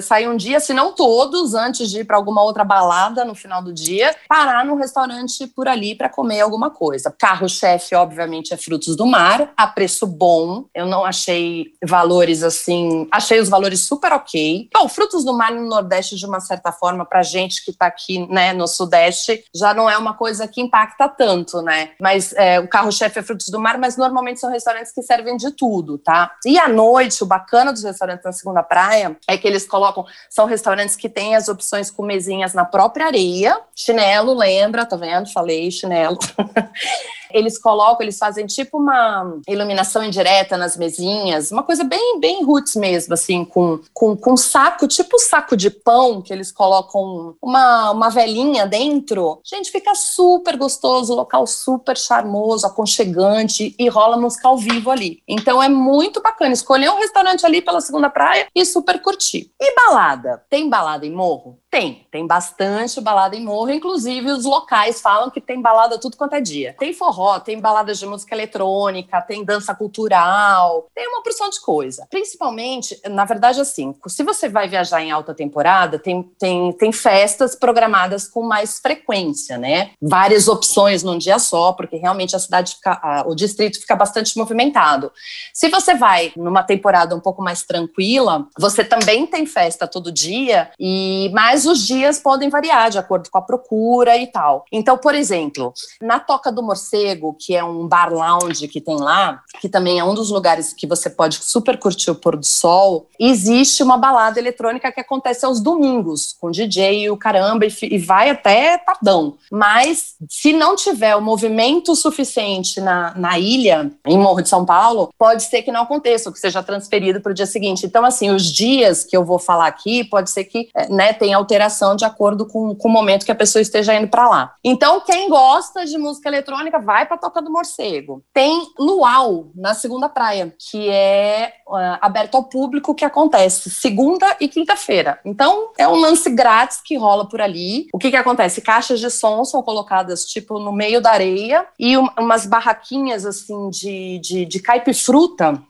sair 0.01 0.27
um 0.27 0.35
dia, 0.35 0.59
se 0.59 0.73
não 0.73 0.93
todos, 0.93 1.53
antes 1.53 1.89
de 1.89 1.99
ir 1.99 2.05
para 2.05 2.17
alguma 2.17 2.41
outra 2.43 2.63
balada 2.63 3.25
no 3.25 3.35
final 3.35 3.61
do 3.61 3.73
dia, 3.73 4.15
parar 4.27 4.65
num 4.65 4.75
restaurante 4.75 5.47
por 5.47 5.67
ali 5.67 5.95
para 5.95 6.09
comer 6.09 6.41
alguma 6.41 6.69
coisa. 6.69 7.13
Carro-chefe, 7.17 7.95
obviamente, 7.95 8.53
é 8.53 8.57
frutos 8.57 8.95
do 8.95 9.05
mar, 9.05 9.51
a 9.55 9.67
preço 9.67 10.07
bom. 10.07 10.65
Eu 10.73 10.85
não 10.85 11.05
achei 11.05 11.73
valores 11.83 12.43
assim, 12.43 13.07
achei 13.11 13.39
os 13.39 13.49
valores 13.49 13.81
super 13.81 14.11
ok. 14.13 14.69
Bom, 14.73 14.87
frutos 14.87 15.23
do 15.23 15.33
mar 15.33 15.51
no 15.51 15.67
Nordeste, 15.67 16.15
de 16.15 16.25
uma 16.25 16.39
certa 16.39 16.71
forma, 16.71 17.05
para 17.05 17.23
gente 17.23 17.63
que 17.63 17.71
está 17.71 17.87
aqui 17.87 18.27
né, 18.27 18.53
no 18.53 18.67
Sudeste, 18.67 19.43
já 19.53 19.73
não 19.73 19.89
é 19.89 19.97
uma 19.97 20.13
coisa 20.13 20.47
que 20.47 20.61
impacta 20.61 21.07
tanto, 21.07 21.61
né? 21.61 21.91
Mas 21.99 22.33
é, 22.33 22.59
o 22.59 22.67
carro-chefe 22.67 23.19
é 23.19 23.23
frutos 23.23 23.49
do 23.49 23.59
mar, 23.59 23.77
mas 23.77 23.97
normalmente 23.97 24.39
são 24.39 24.51
restaurantes 24.51 24.91
que 24.91 25.01
servem 25.01 25.37
de 25.37 25.51
tudo, 25.51 25.97
tá? 25.97 26.31
E 26.45 26.57
à 26.57 26.67
noite, 26.67 27.23
o 27.23 27.25
bacana 27.25 27.71
dos 27.71 27.83
restaurantes 27.83 28.23
na 28.23 28.31
segunda 28.31 28.63
praia 28.63 29.17
é 29.27 29.37
que 29.37 29.47
eles 29.47 29.64
eles 29.65 29.67
colocam, 29.67 30.05
são 30.29 30.45
restaurantes 30.45 30.95
que 30.95 31.09
têm 31.09 31.35
as 31.35 31.49
opções 31.49 31.89
com 31.91 32.03
mesinhas 32.03 32.53
na 32.53 32.63
própria 32.63 33.07
areia. 33.07 33.59
Chinelo, 33.75 34.33
lembra, 34.33 34.85
tá 34.85 34.95
vendo? 34.95 35.31
Falei 35.31 35.69
chinelo. 35.71 36.17
eles 37.31 37.57
colocam, 37.57 38.03
eles 38.03 38.17
fazem 38.17 38.45
tipo 38.45 38.77
uma 38.77 39.39
iluminação 39.47 40.03
indireta 40.03 40.57
nas 40.57 40.77
mesinhas, 40.77 41.51
uma 41.51 41.63
coisa 41.63 41.83
bem, 41.83 42.19
bem 42.19 42.43
roots 42.43 42.75
mesmo, 42.75 43.13
assim, 43.13 43.43
com, 43.45 43.79
com, 43.93 44.15
com 44.15 44.37
saco, 44.37 44.87
tipo 44.87 45.19
saco 45.19 45.55
de 45.55 45.69
pão, 45.69 46.21
que 46.21 46.33
eles 46.33 46.51
colocam 46.51 47.35
uma, 47.41 47.91
uma 47.91 48.09
velinha 48.09 48.65
dentro. 48.65 49.39
Gente, 49.43 49.71
fica 49.71 49.93
super 49.95 50.57
gostoso, 50.57 51.13
local 51.13 51.45
super 51.47 51.97
charmoso, 51.97 52.65
aconchegante 52.65 53.75
e 53.77 53.87
rola 53.89 54.17
música 54.17 54.47
ao 54.47 54.57
vivo 54.57 54.91
ali. 54.91 55.21
Então 55.27 55.61
é 55.61 55.69
muito 55.69 56.21
bacana 56.21 56.53
escolher 56.53 56.89
um 56.89 56.97
restaurante 56.97 57.45
ali 57.45 57.61
pela 57.61 57.81
segunda 57.81 58.09
praia 58.09 58.47
e 58.53 58.65
super 58.65 59.01
curtir. 59.01 59.51
E 59.59 59.75
balada? 59.75 60.43
Tem 60.49 60.69
balada 60.69 61.05
em 61.05 61.11
morro? 61.11 61.59
Tem, 61.69 62.07
tem 62.09 62.25
bastante 62.25 63.01
balada 63.01 63.35
em 63.35 63.43
morro, 63.43 63.69
inclusive 63.69 64.31
os 64.31 64.45
locais 64.45 65.01
falam 65.01 65.29
que 65.29 65.41
tem 65.41 65.61
balada 65.61 65.99
tudo 65.99 66.15
quanto 66.15 66.33
é 66.33 66.41
dia. 66.41 66.75
Tem 66.79 66.93
forró, 66.93 67.14
tem 67.43 67.59
baladas 67.59 67.99
de 67.99 68.05
música 68.05 68.35
eletrônica, 68.35 69.21
tem 69.21 69.43
dança 69.43 69.73
cultural, 69.73 70.87
tem 70.93 71.07
uma 71.07 71.23
porção 71.23 71.49
de 71.49 71.59
coisa. 71.61 72.07
Principalmente, 72.09 72.99
na 73.09 73.25
verdade, 73.25 73.59
assim, 73.59 73.95
se 74.07 74.23
você 74.23 74.49
vai 74.49 74.67
viajar 74.67 75.01
em 75.01 75.11
alta 75.11 75.33
temporada, 75.33 75.99
tem, 75.99 76.23
tem, 76.39 76.71
tem 76.73 76.91
festas 76.91 77.55
programadas 77.55 78.27
com 78.27 78.43
mais 78.43 78.79
frequência, 78.79 79.57
né? 79.57 79.91
Várias 80.01 80.47
opções 80.47 81.03
num 81.03 81.17
dia 81.17 81.39
só, 81.39 81.73
porque 81.73 81.97
realmente 81.97 82.35
a 82.35 82.39
cidade 82.39 82.75
fica, 82.75 82.99
a, 83.01 83.23
o 83.27 83.35
distrito 83.35 83.79
fica 83.79 83.95
bastante 83.95 84.37
movimentado. 84.37 85.11
Se 85.53 85.69
você 85.69 85.95
vai 85.95 86.33
numa 86.35 86.63
temporada 86.63 87.15
um 87.15 87.19
pouco 87.19 87.41
mais 87.41 87.63
tranquila, 87.63 88.47
você 88.57 88.83
também 88.83 89.25
tem 89.25 89.45
festa 89.45 89.87
todo 89.87 90.11
dia 90.11 90.69
e 90.79 91.29
mais 91.33 91.65
os 91.65 91.85
dias 91.85 92.19
podem 92.19 92.49
variar 92.49 92.89
de 92.89 92.97
acordo 92.97 93.29
com 93.29 93.37
a 93.37 93.41
procura 93.41 94.17
e 94.17 94.27
tal. 94.27 94.65
Então, 94.71 94.97
por 94.97 95.15
exemplo, 95.15 95.73
na 96.01 96.19
Toca 96.19 96.51
do 96.51 96.63
Morcego, 96.63 97.04
que 97.39 97.55
é 97.55 97.63
um 97.63 97.87
bar 97.87 98.11
lounge 98.11 98.67
que 98.67 98.81
tem 98.81 98.97
lá, 98.97 99.41
que 99.59 99.69
também 99.69 99.99
é 99.99 100.03
um 100.03 100.13
dos 100.13 100.29
lugares 100.29 100.73
que 100.73 100.87
você 100.87 101.09
pode 101.09 101.39
super 101.43 101.77
curtir 101.77 102.11
o 102.11 102.15
pôr 102.15 102.37
do 102.37 102.45
sol, 102.45 103.07
existe 103.19 103.83
uma 103.83 103.97
balada 103.97 104.39
eletrônica 104.39 104.91
que 104.91 104.99
acontece 104.99 105.45
aos 105.45 105.59
domingos, 105.59 106.35
com 106.39 106.51
DJ 106.51 107.03
e 107.03 107.09
o 107.09 107.17
caramba, 107.17 107.65
e, 107.65 107.71
e 107.81 107.97
vai 107.97 108.29
até 108.29 108.77
tardão. 108.77 109.37
Mas 109.51 110.15
se 110.29 110.53
não 110.53 110.75
tiver 110.75 111.15
o 111.15 111.21
movimento 111.21 111.95
suficiente 111.95 112.79
na, 112.79 113.13
na 113.15 113.37
ilha, 113.37 113.91
em 114.05 114.17
Morro 114.17 114.41
de 114.41 114.49
São 114.49 114.65
Paulo, 114.65 115.13
pode 115.17 115.43
ser 115.43 115.61
que 115.61 115.71
não 115.71 115.81
aconteça, 115.81 116.29
ou 116.29 116.33
que 116.33 116.39
seja 116.39 116.63
transferido 116.63 117.21
para 117.21 117.31
o 117.31 117.35
dia 117.35 117.45
seguinte. 117.45 117.85
Então, 117.85 118.05
assim, 118.05 118.29
os 118.29 118.43
dias 118.43 119.03
que 119.03 119.15
eu 119.15 119.23
vou 119.23 119.39
falar 119.39 119.67
aqui, 119.67 120.03
pode 120.03 120.29
ser 120.29 120.45
que 120.45 120.69
eh, 120.75 120.87
né, 120.89 121.13
tenha 121.13 121.37
alteração 121.37 121.95
de 121.95 122.05
acordo 122.05 122.45
com, 122.45 122.75
com 122.75 122.87
o 122.87 122.91
momento 122.91 123.25
que 123.25 123.31
a 123.31 123.35
pessoa 123.35 123.61
esteja 123.61 123.95
indo 123.95 124.07
para 124.07 124.29
lá. 124.29 124.53
Então, 124.63 125.01
quem 125.01 125.29
gosta 125.29 125.85
de 125.85 125.97
música 125.97 126.29
eletrônica, 126.29 126.79
vai 126.79 126.94
para 127.03 127.15
a 127.15 127.19
Toca 127.19 127.41
do 127.41 127.51
Morcego. 127.51 128.23
Tem 128.31 128.67
Luau, 128.77 129.47
na 129.55 129.73
segunda 129.73 130.07
praia, 130.07 130.53
que 130.57 130.87
é 130.89 131.51
uh, 131.67 131.97
aberto 131.99 132.35
ao 132.35 132.43
público, 132.43 132.93
que 132.93 133.03
acontece 133.03 133.69
segunda 133.69 134.37
e 134.39 134.47
quinta-feira. 134.47 135.19
Então, 135.25 135.71
é 135.77 135.87
um 135.87 135.95
lance 135.95 136.29
grátis 136.29 136.79
que 136.81 136.95
rola 136.95 137.27
por 137.27 137.41
ali. 137.41 137.87
O 137.91 137.97
que, 137.97 138.11
que 138.11 138.15
acontece? 138.15 138.61
Caixas 138.61 138.99
de 138.99 139.09
som 139.09 139.43
são 139.43 139.63
colocadas, 139.63 140.25
tipo, 140.25 140.59
no 140.59 140.71
meio 140.71 141.01
da 141.01 141.11
areia 141.11 141.65
e 141.79 141.97
um, 141.97 142.07
umas 142.19 142.45
barraquinhas, 142.45 143.25
assim, 143.25 143.69
de, 143.69 144.19
de, 144.19 144.45
de. 144.45 144.63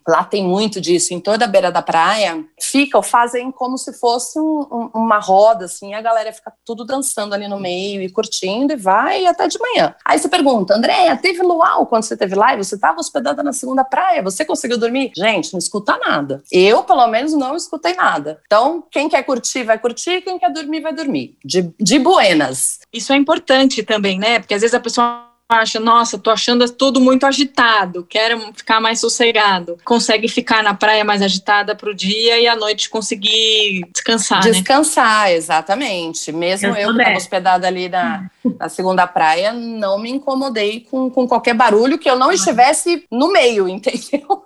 Lá 0.08 0.24
tem 0.24 0.44
muito 0.44 0.82
disso, 0.82 1.14
em 1.14 1.20
toda 1.20 1.46
a 1.46 1.48
beira 1.48 1.72
da 1.72 1.82
praia. 1.82 2.44
Ficam, 2.60 3.02
fazem 3.02 3.52
como 3.52 3.78
se 3.78 3.94
fosse 3.94 4.40
um, 4.40 4.68
um, 4.72 4.90
uma 4.94 5.20
roda, 5.20 5.66
assim, 5.66 5.94
a 5.94 6.02
galera 6.02 6.34
fica 6.34 6.52
tudo 6.66 6.84
dançando 6.84 7.34
ali 7.34 7.48
no 7.48 7.60
meio 7.60 8.02
e 8.02 8.10
curtindo 8.10 8.74
e 8.74 8.76
vai 8.76 9.26
até 9.26 9.48
de 9.48 9.60
manhã. 9.60 9.96
Aí 10.04 10.18
você 10.18 10.28
pergunta, 10.28 10.76
Andréia, 10.76 11.15
teve 11.18 11.42
luau 11.42 11.86
quando 11.86 12.04
você 12.04 12.16
teve 12.16 12.36
live? 12.36 12.64
Você 12.64 12.76
estava 12.76 13.00
hospedada 13.00 13.44
na 13.44 13.54
segunda 13.54 13.84
praia? 13.84 14.22
Você 14.24 14.46
conseguiu 14.46 14.78
dormir? 14.78 15.12
Gente, 15.16 15.54
não 15.54 15.60
escuta 15.60 15.98
nada. 15.98 16.44
Eu, 16.52 16.84
pelo 16.84 17.08
menos, 17.08 17.34
não 17.34 17.56
escutei 17.56 17.94
nada. 17.94 18.42
Então, 18.46 18.84
quem 18.92 19.10
quer 19.10 19.24
curtir, 19.24 19.64
vai 19.64 19.78
curtir, 19.78 20.22
quem 20.22 20.40
quer 20.40 20.52
dormir, 20.52 20.82
vai 20.82 20.94
dormir. 20.94 21.38
De, 21.44 21.74
de 21.80 22.00
buenas. 22.00 22.80
Isso 22.92 23.14
é 23.14 23.16
importante 23.16 23.84
também, 23.84 24.20
né? 24.20 24.40
Porque 24.40 24.54
às 24.54 24.62
vezes 24.62 24.74
a 24.74 24.80
pessoa 24.80 25.35
acha, 25.48 25.80
nossa, 25.80 26.18
tô 26.18 26.32
achando 26.32 26.68
tudo 26.70 27.00
muito 27.00 27.26
agitado, 27.26 28.06
quero 28.10 28.40
ficar 28.56 28.82
mais 28.82 29.00
sossegado, 29.00 29.78
consegue 29.86 30.28
ficar 30.28 30.64
na 30.64 30.74
praia 30.74 31.04
mais 31.04 31.22
agitada 31.22 31.76
pro 31.76 31.94
dia 31.94 32.40
e 32.40 32.48
à 32.48 32.56
noite 32.56 32.90
conseguir 32.90 33.88
descansar, 33.94 34.44
né? 34.44 34.52
Descansar, 34.52 35.26
né? 35.26 35.36
exatamente. 35.36 36.32
Mesmo 36.32 36.70
eu, 36.70 36.76
eu 36.76 36.94
que 36.94 37.00
estava 37.00 37.18
hospedada 37.18 37.68
ali 37.68 37.88
na, 37.88 38.30
na 38.60 38.70
segunda 38.70 39.06
praia, 39.06 39.54
não 39.54 40.00
me 40.00 40.10
incomodei 40.10 40.82
com, 40.82 41.10
com 41.12 41.28
qualquer 41.28 41.54
barulho 41.54 42.00
que 42.00 42.10
eu 42.10 42.18
não 42.18 42.32
estivesse 42.32 43.06
no 43.12 43.32
meio, 43.32 43.68
entendeu? 43.70 44.46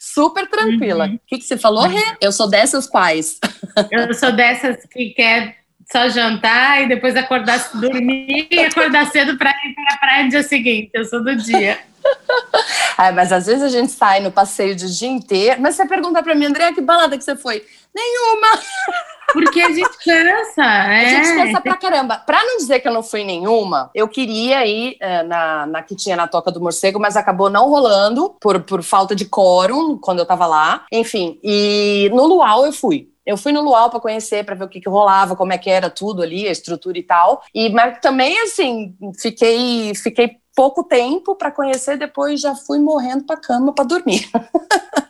Super 0.00 0.48
tranquila. 0.48 1.06
Uhum. 1.06 1.14
O 1.16 1.20
que, 1.26 1.38
que 1.38 1.44
você 1.44 1.58
falou, 1.58 1.82
Rê? 1.82 2.02
Eu 2.20 2.32
sou 2.32 2.48
dessas 2.48 2.86
quais? 2.86 3.38
Eu 3.90 4.14
sou 4.14 4.32
dessas 4.32 4.84
que 4.86 5.10
quer 5.10 5.63
só 5.94 6.08
jantar 6.08 6.82
e 6.82 6.88
depois 6.88 7.14
acordar, 7.14 7.70
dormir 7.74 8.48
e 8.50 8.58
acordar 8.58 9.06
cedo 9.12 9.38
para 9.38 9.50
ir 9.50 9.74
para 9.76 9.94
a 9.94 9.98
praia 9.98 10.24
no 10.24 10.30
dia 10.30 10.42
seguinte. 10.42 10.90
Eu 10.92 11.04
sou 11.04 11.22
do 11.22 11.36
dia. 11.36 11.78
É, 12.98 13.12
mas 13.14 13.30
às 13.30 13.46
vezes 13.46 13.62
a 13.62 13.68
gente 13.68 13.92
sai 13.92 14.18
no 14.18 14.32
passeio 14.32 14.74
de 14.74 14.92
dia 14.98 15.08
inteiro. 15.08 15.62
Mas 15.62 15.76
você 15.76 15.86
pergunta 15.86 16.20
para 16.20 16.34
mim, 16.34 16.46
André, 16.46 16.72
que 16.72 16.80
balada 16.80 17.16
que 17.16 17.22
você 17.22 17.36
foi? 17.36 17.64
Nenhuma! 17.94 18.60
Porque 19.32 19.60
a 19.60 19.70
gente 19.70 19.96
cansa. 20.04 20.64
É. 20.64 21.06
A 21.06 21.08
gente 21.08 21.34
cansa 21.36 21.60
pra 21.60 21.76
caramba. 21.76 22.18
Pra 22.18 22.44
não 22.44 22.56
dizer 22.56 22.80
que 22.80 22.88
eu 22.88 22.92
não 22.92 23.02
fui 23.02 23.22
nenhuma, 23.22 23.90
eu 23.94 24.08
queria 24.08 24.66
ir 24.66 24.96
é, 25.00 25.22
na, 25.22 25.66
na 25.66 25.82
que 25.82 25.94
tinha 25.94 26.16
na 26.16 26.26
Toca 26.26 26.50
do 26.50 26.60
Morcego, 26.60 27.00
mas 27.00 27.16
acabou 27.16 27.48
não 27.48 27.68
rolando 27.68 28.36
por, 28.40 28.60
por 28.60 28.82
falta 28.82 29.14
de 29.14 29.24
quórum 29.24 29.96
quando 29.96 30.18
eu 30.18 30.26
tava 30.26 30.46
lá. 30.46 30.84
Enfim, 30.92 31.38
e 31.42 32.10
no 32.12 32.26
Luau 32.26 32.66
eu 32.66 32.72
fui. 32.72 33.13
Eu 33.26 33.36
fui 33.36 33.52
no 33.52 33.62
Luau 33.62 33.90
para 33.90 34.00
conhecer, 34.00 34.44
para 34.44 34.54
ver 34.54 34.64
o 34.64 34.68
que, 34.68 34.80
que 34.80 34.88
rolava, 34.88 35.36
como 35.36 35.52
é 35.52 35.58
que 35.58 35.70
era 35.70 35.88
tudo 35.88 36.22
ali, 36.22 36.46
a 36.46 36.52
estrutura 36.52 36.98
e 36.98 37.02
tal. 37.02 37.42
E 37.54 37.70
mas 37.70 37.98
também 38.00 38.38
assim, 38.40 38.94
fiquei 39.18 39.94
fiquei 39.94 40.36
pouco 40.54 40.84
tempo 40.84 41.34
para 41.34 41.50
conhecer, 41.50 41.98
depois 41.98 42.40
já 42.40 42.54
fui 42.54 42.78
morrendo 42.78 43.24
para 43.24 43.40
cama 43.40 43.74
para 43.74 43.84
dormir. 43.84 44.28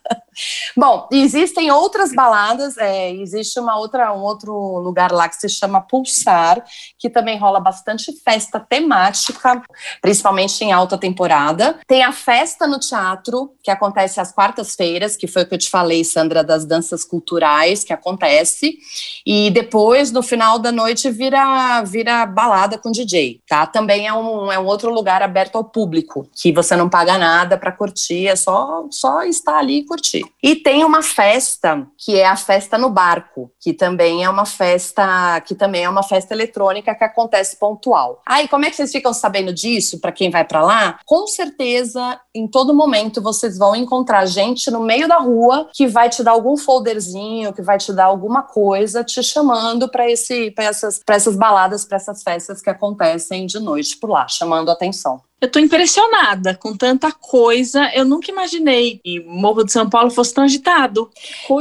Bom, 0.77 1.09
existem 1.13 1.71
outras 1.71 2.13
baladas, 2.13 2.77
é, 2.77 3.13
existe 3.13 3.59
uma 3.61 3.79
outra, 3.79 4.13
um 4.13 4.23
outro 4.23 4.53
lugar 4.79 5.13
lá 5.13 5.29
que 5.29 5.37
se 5.37 5.49
chama 5.49 5.81
Pulsar, 5.81 6.65
que 6.99 7.09
também 7.09 7.39
rola 7.39 7.61
bastante 7.61 8.13
festa 8.25 8.59
temática, 8.59 9.63
principalmente 10.01 10.63
em 10.65 10.73
alta 10.73 10.99
temporada. 10.99 11.79
Tem 11.87 12.03
a 12.03 12.13
festa 12.13 12.67
no 12.67 12.79
teatro, 12.79 13.55
que 13.63 13.71
acontece 13.71 14.21
às 14.21 14.33
quartas-feiras, 14.33 15.17
que 15.17 15.27
foi 15.27 15.43
o 15.43 15.47
que 15.47 15.55
eu 15.55 15.59
te 15.59 15.71
falei, 15.71 16.05
Sandra, 16.05 16.43
das 16.43 16.65
danças 16.65 17.05
culturais, 17.05 17.85
que 17.85 17.93
acontece. 17.93 18.79
E 19.27 19.51
depois, 19.51 20.11
no 20.11 20.23
final 20.23 20.59
da 20.59 20.73
noite, 20.73 21.11
vira, 21.11 21.83
vira 21.83 22.27
balada 22.27 22.79
com 22.79 22.91
DJ, 22.91 23.41
tá? 23.47 23.67
Também 23.67 24.07
é 24.07 24.13
um, 24.13 24.51
é 24.51 24.59
um 24.59 24.67
outro 24.67 24.93
lugar 24.93 25.23
aberto 25.23 25.57
ao 25.57 25.65
público, 25.65 26.29
que 26.35 26.53
você 26.53 26.77
não 26.77 26.89
paga 26.89 27.19
nada 27.19 27.57
para 27.57 27.73
curtir, 27.73 28.27
é 28.27 28.37
só, 28.37 28.87
só 28.91 29.23
estar 29.23 29.59
ali 29.59 29.79
e 29.79 29.85
curtir. 29.85 30.24
E 30.43 30.57
tem 30.57 30.85
uma 30.85 31.03
festa 31.03 31.87
que 31.99 32.19
é 32.19 32.27
a 32.27 32.37
festa 32.37 32.77
no 32.77 32.91
barco, 32.91 33.51
que 33.61 33.73
também 33.73 34.25
é 34.25 34.29
uma 34.29 34.45
festa, 34.45 35.41
que 35.41 35.55
também 35.55 35.85
é 35.85 35.89
uma 35.89 36.03
festa 36.03 36.35
eletrônica 36.35 36.95
que 36.95 37.05
acontece 37.05 37.59
pontual. 37.59 38.21
Aí, 38.27 38.47
como 38.49 38.65
é 38.65 38.71
que 38.71 38.77
vocês 38.77 38.93
ficam 38.93 39.13
sabendo 39.13 39.53
disso 39.53 40.01
para 40.01 40.13
quem 40.13 40.31
vai 40.31 40.45
para 40.45 40.63
lá? 40.63 40.99
Com 41.07 41.27
certeza, 41.27 42.21
em 42.35 42.47
todo 42.47 42.75
momento 42.75 43.23
vocês 43.23 43.57
vão 43.57 43.75
encontrar 43.75 44.27
gente 44.27 44.71
no 44.71 44.81
meio 44.81 45.09
da 45.09 45.17
rua 45.17 45.69
que 45.73 45.87
vai 45.87 46.09
te 46.09 46.23
dar 46.23 46.33
algum 46.33 46.57
folderzinho, 46.57 47.53
que 47.53 47.63
vai 47.63 47.79
te 47.79 47.93
dar 47.93 48.07
alguma 48.07 48.43
coisa 48.43 49.05
te 49.05 49.23
chamando 49.23 49.89
para 49.89 50.11
esse 50.11 50.51
para 50.51 50.65
essas 50.65 51.01
para 51.05 51.17
essas 51.17 51.37
baladas, 51.37 51.85
para 51.85 51.97
essas 51.97 52.23
festas 52.23 52.61
que 52.61 52.71
acontecem 52.71 53.47
de 53.47 53.59
noite 53.61 53.97
por 53.97 54.11
lá, 54.11 54.27
chamando 54.29 54.71
atenção. 54.71 55.23
Eu 55.41 55.51
tô 55.51 55.59
impressionada 55.59 56.55
com 56.55 56.77
tanta 56.77 57.13
coisa. 57.13 57.91
Eu 57.95 58.05
nunca 58.05 58.31
imaginei 58.31 59.01
que 59.05 59.21
Morro 59.21 59.65
de 59.65 59.73
São 59.73 59.89
Paulo 59.89 60.11
fosse 60.11 60.33
tão 60.33 60.45
agitado. 60.45 61.11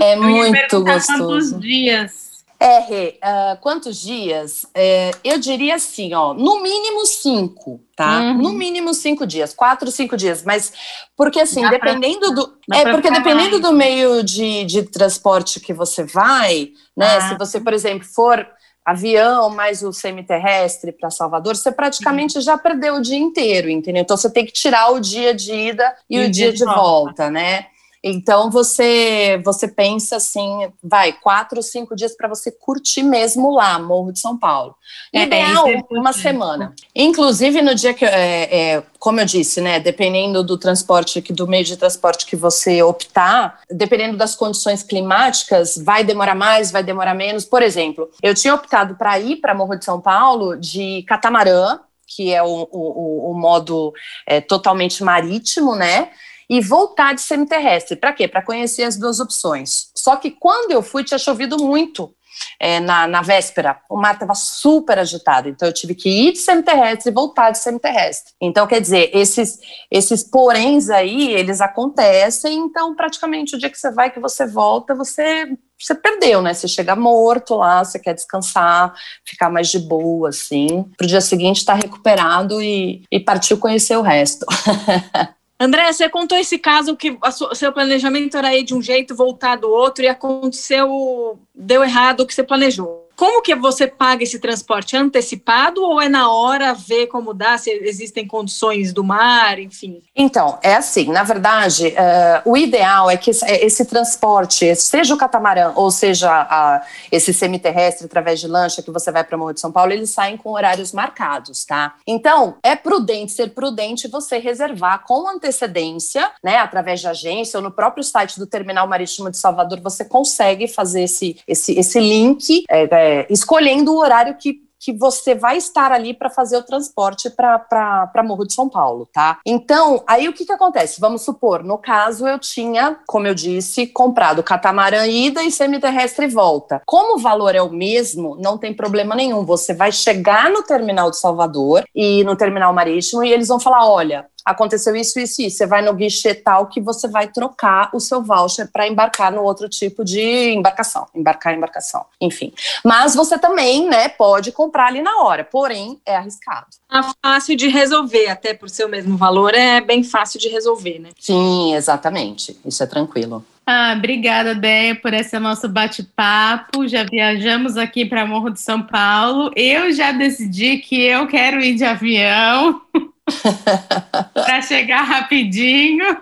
É 0.02 0.16
muito 0.16 0.84
gostoso. 0.84 1.26
Quantos 1.26 1.60
dias? 1.60 2.24
É, 2.64 3.18
uh, 3.22 3.60
quantos 3.60 4.00
dias? 4.00 4.66
É, 4.74 5.12
eu 5.22 5.38
diria 5.38 5.76
assim, 5.76 6.14
ó, 6.14 6.34
no 6.34 6.62
mínimo 6.62 7.06
cinco, 7.06 7.82
tá? 7.94 8.22
Uhum. 8.22 8.38
No 8.38 8.54
mínimo 8.54 8.94
cinco 8.94 9.28
dias, 9.28 9.54
quatro, 9.54 9.92
cinco 9.92 10.16
dias. 10.16 10.44
Mas 10.44 10.72
porque 11.18 11.42
assim, 11.42 11.62
dá 11.62 11.72
dependendo 11.72 12.20
pra, 12.20 12.30
do, 12.30 12.58
é 12.74 12.90
porque 12.90 13.12
dependendo 13.12 13.60
do 13.60 13.74
meio 13.74 14.24
de, 14.24 14.64
de 14.64 14.84
transporte 14.84 15.60
que 15.60 15.74
você 15.74 16.06
vai, 16.06 16.70
né? 16.96 17.18
Ah. 17.18 17.30
Se 17.30 17.38
você, 17.38 17.60
por 17.60 17.74
exemplo, 17.74 18.08
for 18.08 18.48
avião 18.86 19.50
mais 19.50 19.82
o 19.82 19.94
semiterrestre 19.94 20.92
para 20.92 21.10
Salvador, 21.10 21.56
você 21.56 21.72
praticamente 21.72 22.40
já 22.42 22.58
perdeu 22.58 22.96
o 22.96 23.02
dia 23.02 23.18
inteiro, 23.18 23.70
entendeu? 23.70 24.02
Então 24.02 24.18
você 24.18 24.30
tem 24.30 24.46
que 24.46 24.52
tirar 24.52 24.92
o 24.92 25.00
dia 25.00 25.34
de 25.34 25.54
ida 25.54 25.96
e, 26.10 26.18
e 26.18 26.20
o 26.20 26.32
dia, 26.32 26.52
dia 26.52 26.54
de 26.54 26.66
volta, 26.66 26.82
volta 26.82 27.30
né? 27.30 27.68
Então 28.04 28.52
você 28.52 29.42
você 29.46 29.66
pensa 29.66 30.18
assim, 30.18 30.70
vai 30.84 31.14
quatro 31.14 31.58
ou 31.58 31.64
cinco 31.64 31.96
dias 31.96 32.16
para 32.18 32.28
você 32.28 32.52
curtir 32.52 33.02
mesmo 33.02 33.50
lá, 33.52 33.80
Morro 33.80 34.12
de 34.12 34.20
São 34.20 34.38
Paulo. 34.38 34.76
É, 35.14 35.24
Ideal 35.24 35.70
é 35.70 35.82
uma 35.90 36.12
semana. 36.12 36.76
Inclusive 36.94 37.62
no 37.62 37.74
dia 37.74 37.94
que, 37.94 38.04
é, 38.04 38.74
é, 38.74 38.84
como 39.00 39.22
eu 39.22 39.26
disse, 39.26 39.62
né, 39.62 39.80
dependendo 39.80 40.44
do 40.44 40.58
transporte 40.58 41.22
que 41.22 41.32
do 41.32 41.48
meio 41.48 41.64
de 41.64 41.78
transporte 41.78 42.26
que 42.26 42.36
você 42.36 42.84
optar, 42.84 43.62
dependendo 43.72 44.18
das 44.18 44.36
condições 44.36 44.84
climáticas, 44.84 45.78
vai 45.78 46.04
demorar 46.04 46.36
mais, 46.36 46.72
vai 46.72 46.84
demorar 46.84 47.14
menos. 47.14 47.46
Por 47.46 47.62
exemplo, 47.62 48.10
eu 48.22 48.36
tinha 48.36 48.54
optado 48.54 48.96
para 48.96 49.18
ir 49.18 49.38
para 49.38 49.56
Morro 49.56 49.76
de 49.76 49.86
São 49.86 50.02
Paulo 50.02 50.58
de 50.58 51.04
catamarã, 51.08 51.80
que 52.06 52.34
é 52.34 52.44
o, 52.44 52.68
o, 52.70 53.32
o 53.32 53.34
modo 53.34 53.94
é, 54.28 54.42
totalmente 54.42 55.04
marítimo, 55.04 55.74
né? 55.76 56.10
E 56.50 56.62
voltar 56.62 57.14
de 57.14 57.22
semiterrestre. 57.22 57.96
Para 57.96 58.14
quê? 58.14 58.28
Para 58.28 58.42
conhecer 58.42 58.84
as 58.84 58.98
duas 58.98 59.20
opções. 59.20 59.92
Só 59.96 60.16
que 60.16 60.32
quando 60.32 60.72
eu 60.72 60.82
fui, 60.82 61.04
tinha 61.04 61.18
chovido 61.18 61.58
muito. 61.58 62.14
É, 62.60 62.80
na, 62.80 63.08
na 63.08 63.22
véspera, 63.22 63.80
o 63.90 63.96
mar 63.96 64.14
estava 64.14 64.34
super 64.34 64.98
agitado, 64.98 65.50
então 65.50 65.68
eu 65.68 65.74
tive 65.74 65.94
que 65.94 66.10
ir 66.10 66.32
de 66.34 66.40
semiterrestre 66.40 67.12
e 67.12 67.14
voltar 67.14 67.52
de 67.52 67.60
semiterrestre. 67.60 68.34
Então, 68.42 68.66
quer 68.66 68.82
dizer, 68.82 69.12
esses, 69.14 69.60
esses 69.92 70.24
poréns 70.24 70.90
aí, 70.90 71.32
eles 71.32 71.62
acontecem, 71.62 72.58
então 72.58 72.96
praticamente 72.96 73.56
o 73.56 73.60
dia 73.60 73.70
que 73.70 73.78
você 73.78 73.92
vai, 73.92 74.10
que 74.10 74.20
você 74.20 74.48
volta, 74.48 74.96
você, 74.96 75.48
você 75.80 75.94
perdeu, 75.94 76.42
né? 76.42 76.54
Você 76.54 76.68
chega 76.68 76.96
morto 76.96 77.56
lá, 77.56 77.84
você 77.84 78.00
quer 78.00 78.14
descansar, 78.14 78.94
ficar 79.26 79.50
mais 79.50 79.70
de 79.70 79.80
boa, 79.80 80.30
assim, 80.30 80.84
para 80.98 81.06
o 81.06 81.08
dia 81.08 81.22
seguinte 81.22 81.58
estar 81.58 81.74
tá 81.74 81.82
recuperado 81.82 82.62
e, 82.62 83.04
e 83.12 83.20
partiu 83.20 83.58
conhecer 83.58 83.98
o 83.98 84.02
resto. 84.02 84.46
André, 85.64 85.94
você 85.94 86.10
contou 86.10 86.38
esse 86.38 86.58
caso 86.58 86.98
que 86.98 87.18
o 87.22 87.56
seu 87.56 87.72
planejamento 87.72 88.36
era 88.36 88.54
ir 88.54 88.64
de 88.64 88.76
um 88.76 88.82
jeito, 88.82 89.16
voltar 89.16 89.56
do 89.56 89.70
outro, 89.70 90.04
e 90.04 90.10
aconteceu, 90.10 91.40
deu 91.56 91.82
errado 91.82 92.20
o 92.20 92.28
que 92.28 92.34
você 92.34 92.44
planejou. 92.44 93.03
Como 93.16 93.42
que 93.42 93.56
você 93.56 93.88
paga 93.88 94.24
esse 94.24 94.40
transporte 94.40 94.98
antecipado 94.98 95.84
ou 95.84 96.02
é 96.02 96.10
na 96.10 96.32
hora 96.32 96.74
ver 96.74 97.08
como 97.08 97.34
dá, 97.34 97.58
se 97.58 97.70
existem 97.70 98.28
condições 98.28 98.92
do 98.92 99.04
mar, 99.04 99.60
enfim? 99.60 100.02
Então, 100.16 100.58
é 100.62 100.76
assim, 100.76 101.12
na 101.12 101.24
verdade, 101.24 101.88
uh, 101.88 102.50
o 102.50 102.58
ideal 102.58 103.10
é 103.10 103.18
que 103.18 103.32
é, 103.44 103.66
esse 103.66 103.86
transporte, 103.86 104.76
seja 104.76 105.14
o 105.14 105.18
catamarã 105.18 105.72
ou 105.76 105.92
seja 105.92 106.30
a, 106.30 106.86
esse 107.12 107.34
semiterrestre 107.34 108.06
através 108.06 108.40
de 108.40 108.48
lancha 108.48 108.82
que 108.82 108.92
você 108.92 109.12
vai 109.12 109.24
para 109.24 109.36
o 109.36 109.40
Morro 109.40 109.54
de 109.54 109.60
São 109.60 109.72
Paulo, 109.72 109.92
eles 109.92 110.10
saem 110.10 110.36
com 110.36 110.52
horários 110.52 110.92
marcados, 110.92 111.66
tá? 111.66 111.96
Então, 112.08 112.58
é 112.64 112.76
prudente, 112.76 113.32
ser 113.32 113.52
prudente 113.52 114.08
você 114.08 114.38
reservar 114.38 115.04
com 115.06 115.28
antecedência, 115.28 116.30
né, 116.44 116.58
através 116.58 117.00
de 117.00 117.08
agência 117.08 117.58
ou 117.58 117.64
no 117.64 117.72
próprio 117.72 118.04
site 118.04 118.40
do 118.40 118.48
Terminal 118.48 118.88
Marítimo 118.88 119.30
de 119.30 119.38
Salvador, 119.38 119.80
você 119.82 120.04
consegue 120.06 120.68
fazer 120.68 121.04
esse, 121.04 121.38
esse, 121.48 121.78
esse 121.78 122.00
link, 122.00 122.64
é, 122.70 122.88
é, 123.04 123.28
escolhendo 123.30 123.94
o 123.94 124.00
horário 124.00 124.38
que 124.38 124.64
que 124.84 124.92
você 124.92 125.34
vai 125.34 125.56
estar 125.56 125.94
ali 125.94 126.14
para 126.14 126.30
fazer 126.30 126.58
o 126.58 126.64
transporte 126.64 127.30
para 127.30 128.24
Morro 128.24 128.46
de 128.46 128.54
São 128.54 128.68
Paulo, 128.68 129.08
tá? 129.14 129.40
Então, 129.46 130.04
aí 130.06 130.28
o 130.28 130.34
que, 130.34 130.46
que 130.46 130.52
acontece? 130.52 131.00
Vamos 131.00 131.22
supor, 131.22 131.64
no 131.64 131.78
caso, 131.78 132.28
eu 132.28 132.38
tinha, 132.38 133.00
como 133.08 133.26
eu 133.26 133.34
disse, 133.34 133.88
comprado 133.88 134.44
catamarã 134.44 135.08
ida 135.08 135.42
e 135.42 135.52
semiterrestre 135.52 136.28
volta. 136.28 136.82
Como 136.86 137.16
o 137.16 137.20
valor 137.20 137.56
é 137.56 137.62
o 137.62 137.70
mesmo, 137.70 138.36
não 138.42 138.58
tem 138.58 138.74
problema 138.74 139.16
nenhum. 139.16 139.46
Você 139.46 139.74
vai 139.74 139.92
chegar 139.92 140.52
no 140.52 140.64
terminal 140.64 141.10
de 141.10 141.18
Salvador 141.18 141.86
e 141.96 142.24
no 142.26 142.36
terminal 142.36 142.74
marítimo 142.74 143.24
e 143.24 143.32
eles 143.32 143.48
vão 143.48 143.62
falar: 143.62 143.88
olha, 143.90 144.26
aconteceu 144.46 144.96
isso, 144.96 145.20
isso 145.20 145.42
e 145.42 145.48
isso. 145.48 145.58
Você 145.58 145.68
vai 145.68 145.82
no 145.82 145.94
guichê 145.94 146.34
tal 146.34 146.68
que 146.68 146.82
você 146.82 147.08
vai 147.08 147.28
trocar 147.28 147.90
o 147.94 148.00
seu 148.00 148.22
voucher 148.22 148.70
para 148.72 148.88
embarcar 148.88 149.32
no 149.32 149.44
outro 149.44 149.70
tipo 149.70 150.04
de 150.04 150.52
embarcação, 150.52 151.08
embarcar 151.14 151.54
embarcação, 151.54 152.06
enfim. 152.20 152.54
Mas 152.84 153.16
você 153.16 153.38
também, 153.38 153.88
né, 153.88 154.10
pode 154.10 154.52
comprar 154.52 154.88
ali 154.88 155.02
na 155.02 155.24
hora, 155.24 155.44
porém 155.44 156.00
é 156.06 156.16
arriscado. 156.16 156.68
É 156.92 157.02
fácil 157.22 157.56
de 157.56 157.68
resolver, 157.68 158.30
até 158.30 158.54
por 158.54 158.70
ser 158.70 158.86
o 158.86 158.90
mesmo 158.90 159.18
valor, 159.18 159.54
é 159.54 159.82
bem 159.82 160.04
fácil 160.04 160.40
de 160.40 160.48
resolver, 160.48 161.00
né? 161.00 161.10
Sim, 161.20 161.74
exatamente. 161.76 162.58
Isso 162.66 162.84
é 162.84 162.86
tranquilo. 162.86 163.44
Ah, 163.66 163.96
obrigada, 163.98 164.54
Déia, 164.54 164.94
por 164.94 165.14
esse 165.14 165.40
nosso 165.40 165.70
bate-papo. 165.70 166.86
Já 166.88 167.04
viajamos 167.04 167.78
aqui 167.78 168.04
para 168.06 168.26
Morro 168.26 168.50
de 168.50 168.60
São 168.60 168.82
Paulo. 168.82 169.52
Eu 169.56 169.92
já 169.94 170.12
decidi 170.12 170.80
que 170.80 171.02
eu 171.02 171.28
quero 171.28 171.62
ir 171.62 171.76
de 171.76 171.86
avião. 171.86 172.82
para 174.34 174.62
chegar 174.62 175.04
rapidinho. 175.04 176.18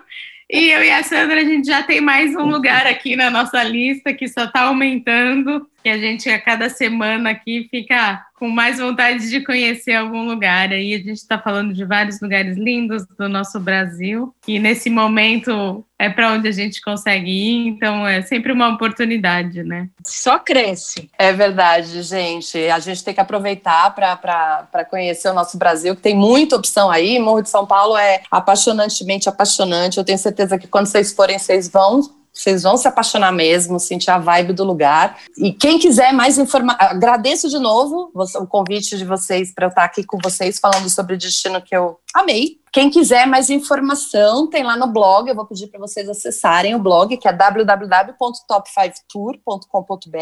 E 0.50 0.68
eu 0.70 0.84
e 0.84 0.90
a 0.90 1.02
Sandra, 1.02 1.40
a 1.40 1.44
gente 1.44 1.66
já 1.66 1.82
tem 1.82 2.00
mais 2.00 2.36
um 2.36 2.44
lugar 2.44 2.86
aqui 2.86 3.16
na 3.16 3.30
nossa 3.30 3.62
lista 3.62 4.12
que 4.12 4.28
só 4.28 4.44
está 4.44 4.62
aumentando. 4.62 5.66
E 5.84 5.90
a 5.90 5.98
gente, 5.98 6.28
a 6.28 6.40
cada 6.40 6.68
semana 6.68 7.30
aqui, 7.30 7.68
fica 7.70 8.24
com 8.38 8.48
mais 8.48 8.78
vontade 8.78 9.28
de 9.30 9.40
conhecer 9.40 9.94
algum 9.94 10.24
lugar. 10.24 10.70
Aí 10.70 10.94
a 10.94 10.98
gente 10.98 11.12
está 11.12 11.38
falando 11.38 11.72
de 11.72 11.84
vários 11.84 12.20
lugares 12.20 12.56
lindos 12.56 13.04
do 13.18 13.28
nosso 13.28 13.60
Brasil. 13.60 14.34
E 14.48 14.58
nesse 14.58 14.90
momento 14.90 15.84
é 15.98 16.10
para 16.10 16.32
onde 16.32 16.48
a 16.48 16.52
gente 16.52 16.80
consegue 16.80 17.30
ir. 17.30 17.68
Então 17.68 18.06
é 18.06 18.20
sempre 18.22 18.52
uma 18.52 18.70
oportunidade, 18.70 19.62
né? 19.62 19.88
Só 20.04 20.38
cresce. 20.40 21.08
É 21.16 21.32
verdade, 21.32 22.02
gente. 22.02 22.58
A 22.68 22.80
gente 22.80 23.04
tem 23.04 23.14
que 23.14 23.20
aproveitar 23.20 23.94
para 23.94 24.84
conhecer 24.90 25.28
o 25.28 25.34
nosso 25.34 25.56
Brasil, 25.56 25.94
que 25.94 26.02
tem 26.02 26.16
muita 26.16 26.56
opção 26.56 26.90
aí. 26.90 27.18
Morro 27.20 27.42
de 27.42 27.48
São 27.48 27.64
Paulo 27.64 27.96
é 27.96 28.22
apaixonantemente 28.30 29.28
apaixonante. 29.28 29.98
Eu 29.98 30.04
tenho 30.04 30.18
certeza 30.18 30.58
que 30.58 30.66
quando 30.66 30.86
vocês 30.86 31.12
forem, 31.12 31.38
vocês 31.38 31.68
vão 31.68 32.00
vocês 32.32 32.62
vão 32.62 32.76
se 32.76 32.88
apaixonar 32.88 33.30
mesmo, 33.30 33.78
sentir 33.78 34.10
a 34.10 34.18
vibe 34.18 34.52
do 34.54 34.64
lugar. 34.64 35.18
E 35.36 35.52
quem 35.52 35.78
quiser 35.78 36.12
mais 36.12 36.38
informação, 36.38 36.80
agradeço 36.80 37.48
de 37.48 37.58
novo 37.58 38.10
o 38.14 38.46
convite 38.46 38.96
de 38.96 39.04
vocês 39.04 39.52
para 39.52 39.66
eu 39.66 39.68
estar 39.68 39.84
aqui 39.84 40.02
com 40.02 40.18
vocês 40.22 40.58
falando 40.58 40.88
sobre 40.88 41.14
o 41.14 41.18
destino 41.18 41.60
que 41.60 41.76
eu 41.76 41.98
amei. 42.14 42.62
Quem 42.72 42.88
quiser 42.88 43.26
mais 43.26 43.50
informação, 43.50 44.48
tem 44.48 44.64
lá 44.64 44.78
no 44.78 44.86
blog, 44.86 45.28
eu 45.28 45.34
vou 45.34 45.44
pedir 45.44 45.66
para 45.66 45.78
vocês 45.78 46.08
acessarem 46.08 46.74
o 46.74 46.78
blog, 46.78 47.18
que 47.18 47.28
é 47.28 47.32
www.top5tour.com.br, 47.32 50.16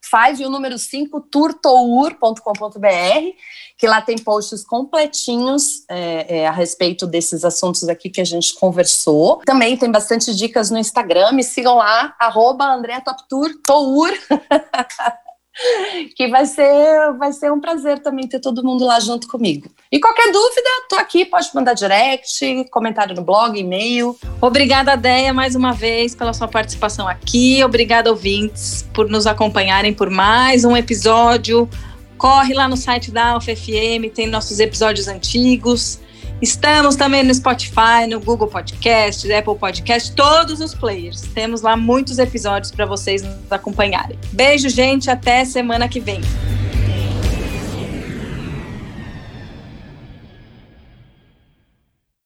5 0.00 0.40
e 0.40 0.46
o 0.46 0.50
número 0.50 0.78
5, 0.78 1.20
tourtour.com.br, 1.22 2.86
que 3.76 3.88
lá 3.88 4.00
tem 4.00 4.16
posts 4.16 4.64
completinhos 4.64 5.84
é, 5.90 6.38
é, 6.38 6.46
a 6.46 6.52
respeito 6.52 7.04
desses 7.04 7.44
assuntos 7.44 7.88
aqui 7.88 8.08
que 8.08 8.20
a 8.20 8.24
gente 8.24 8.54
conversou. 8.54 9.38
Também 9.44 9.76
tem 9.76 9.90
bastante 9.90 10.32
dicas 10.36 10.70
no 10.70 10.78
Instagram, 10.78 11.32
me 11.32 11.42
sigam 11.42 11.74
lá, 11.74 12.14
arroba 12.20 12.80
Tour. 13.28 14.12
que 16.16 16.28
vai 16.28 16.46
ser, 16.46 17.12
vai 17.18 17.32
ser 17.32 17.52
um 17.52 17.60
prazer 17.60 17.98
também 18.00 18.26
ter 18.26 18.40
todo 18.40 18.64
mundo 18.64 18.84
lá 18.84 18.98
junto 19.00 19.28
comigo. 19.28 19.68
E 19.90 20.00
qualquer 20.00 20.32
dúvida, 20.32 20.68
tô 20.88 20.96
aqui, 20.96 21.24
pode 21.24 21.48
mandar 21.54 21.74
direct, 21.74 22.64
comentário 22.70 23.14
no 23.14 23.22
blog, 23.22 23.58
e-mail. 23.58 24.16
Obrigada, 24.40 24.96
Deia, 24.96 25.32
mais 25.32 25.54
uma 25.54 25.72
vez 25.72 26.14
pela 26.14 26.32
sua 26.32 26.48
participação 26.48 27.06
aqui. 27.06 27.62
Obrigada, 27.62 28.10
ouvintes, 28.10 28.88
por 28.94 29.08
nos 29.08 29.26
acompanharem 29.26 29.92
por 29.92 30.08
mais 30.10 30.64
um 30.64 30.76
episódio. 30.76 31.68
Corre 32.16 32.54
lá 32.54 32.68
no 32.68 32.76
site 32.76 33.10
da 33.10 33.36
UFFM, 33.36 34.08
tem 34.14 34.28
nossos 34.28 34.60
episódios 34.60 35.08
antigos. 35.08 36.00
Estamos 36.42 36.96
também 36.96 37.22
no 37.22 37.32
Spotify, 37.32 38.08
no 38.10 38.18
Google 38.18 38.48
Podcast, 38.48 39.32
Apple 39.32 39.54
Podcast, 39.54 40.12
todos 40.12 40.58
os 40.60 40.74
players. 40.74 41.20
Temos 41.20 41.62
lá 41.62 41.76
muitos 41.76 42.18
episódios 42.18 42.72
para 42.72 42.84
vocês 42.84 43.22
nos 43.22 43.52
acompanharem. 43.52 44.18
Beijo, 44.32 44.68
gente, 44.68 45.08
até 45.08 45.44
semana 45.44 45.88
que 45.88 46.00
vem. 46.00 46.20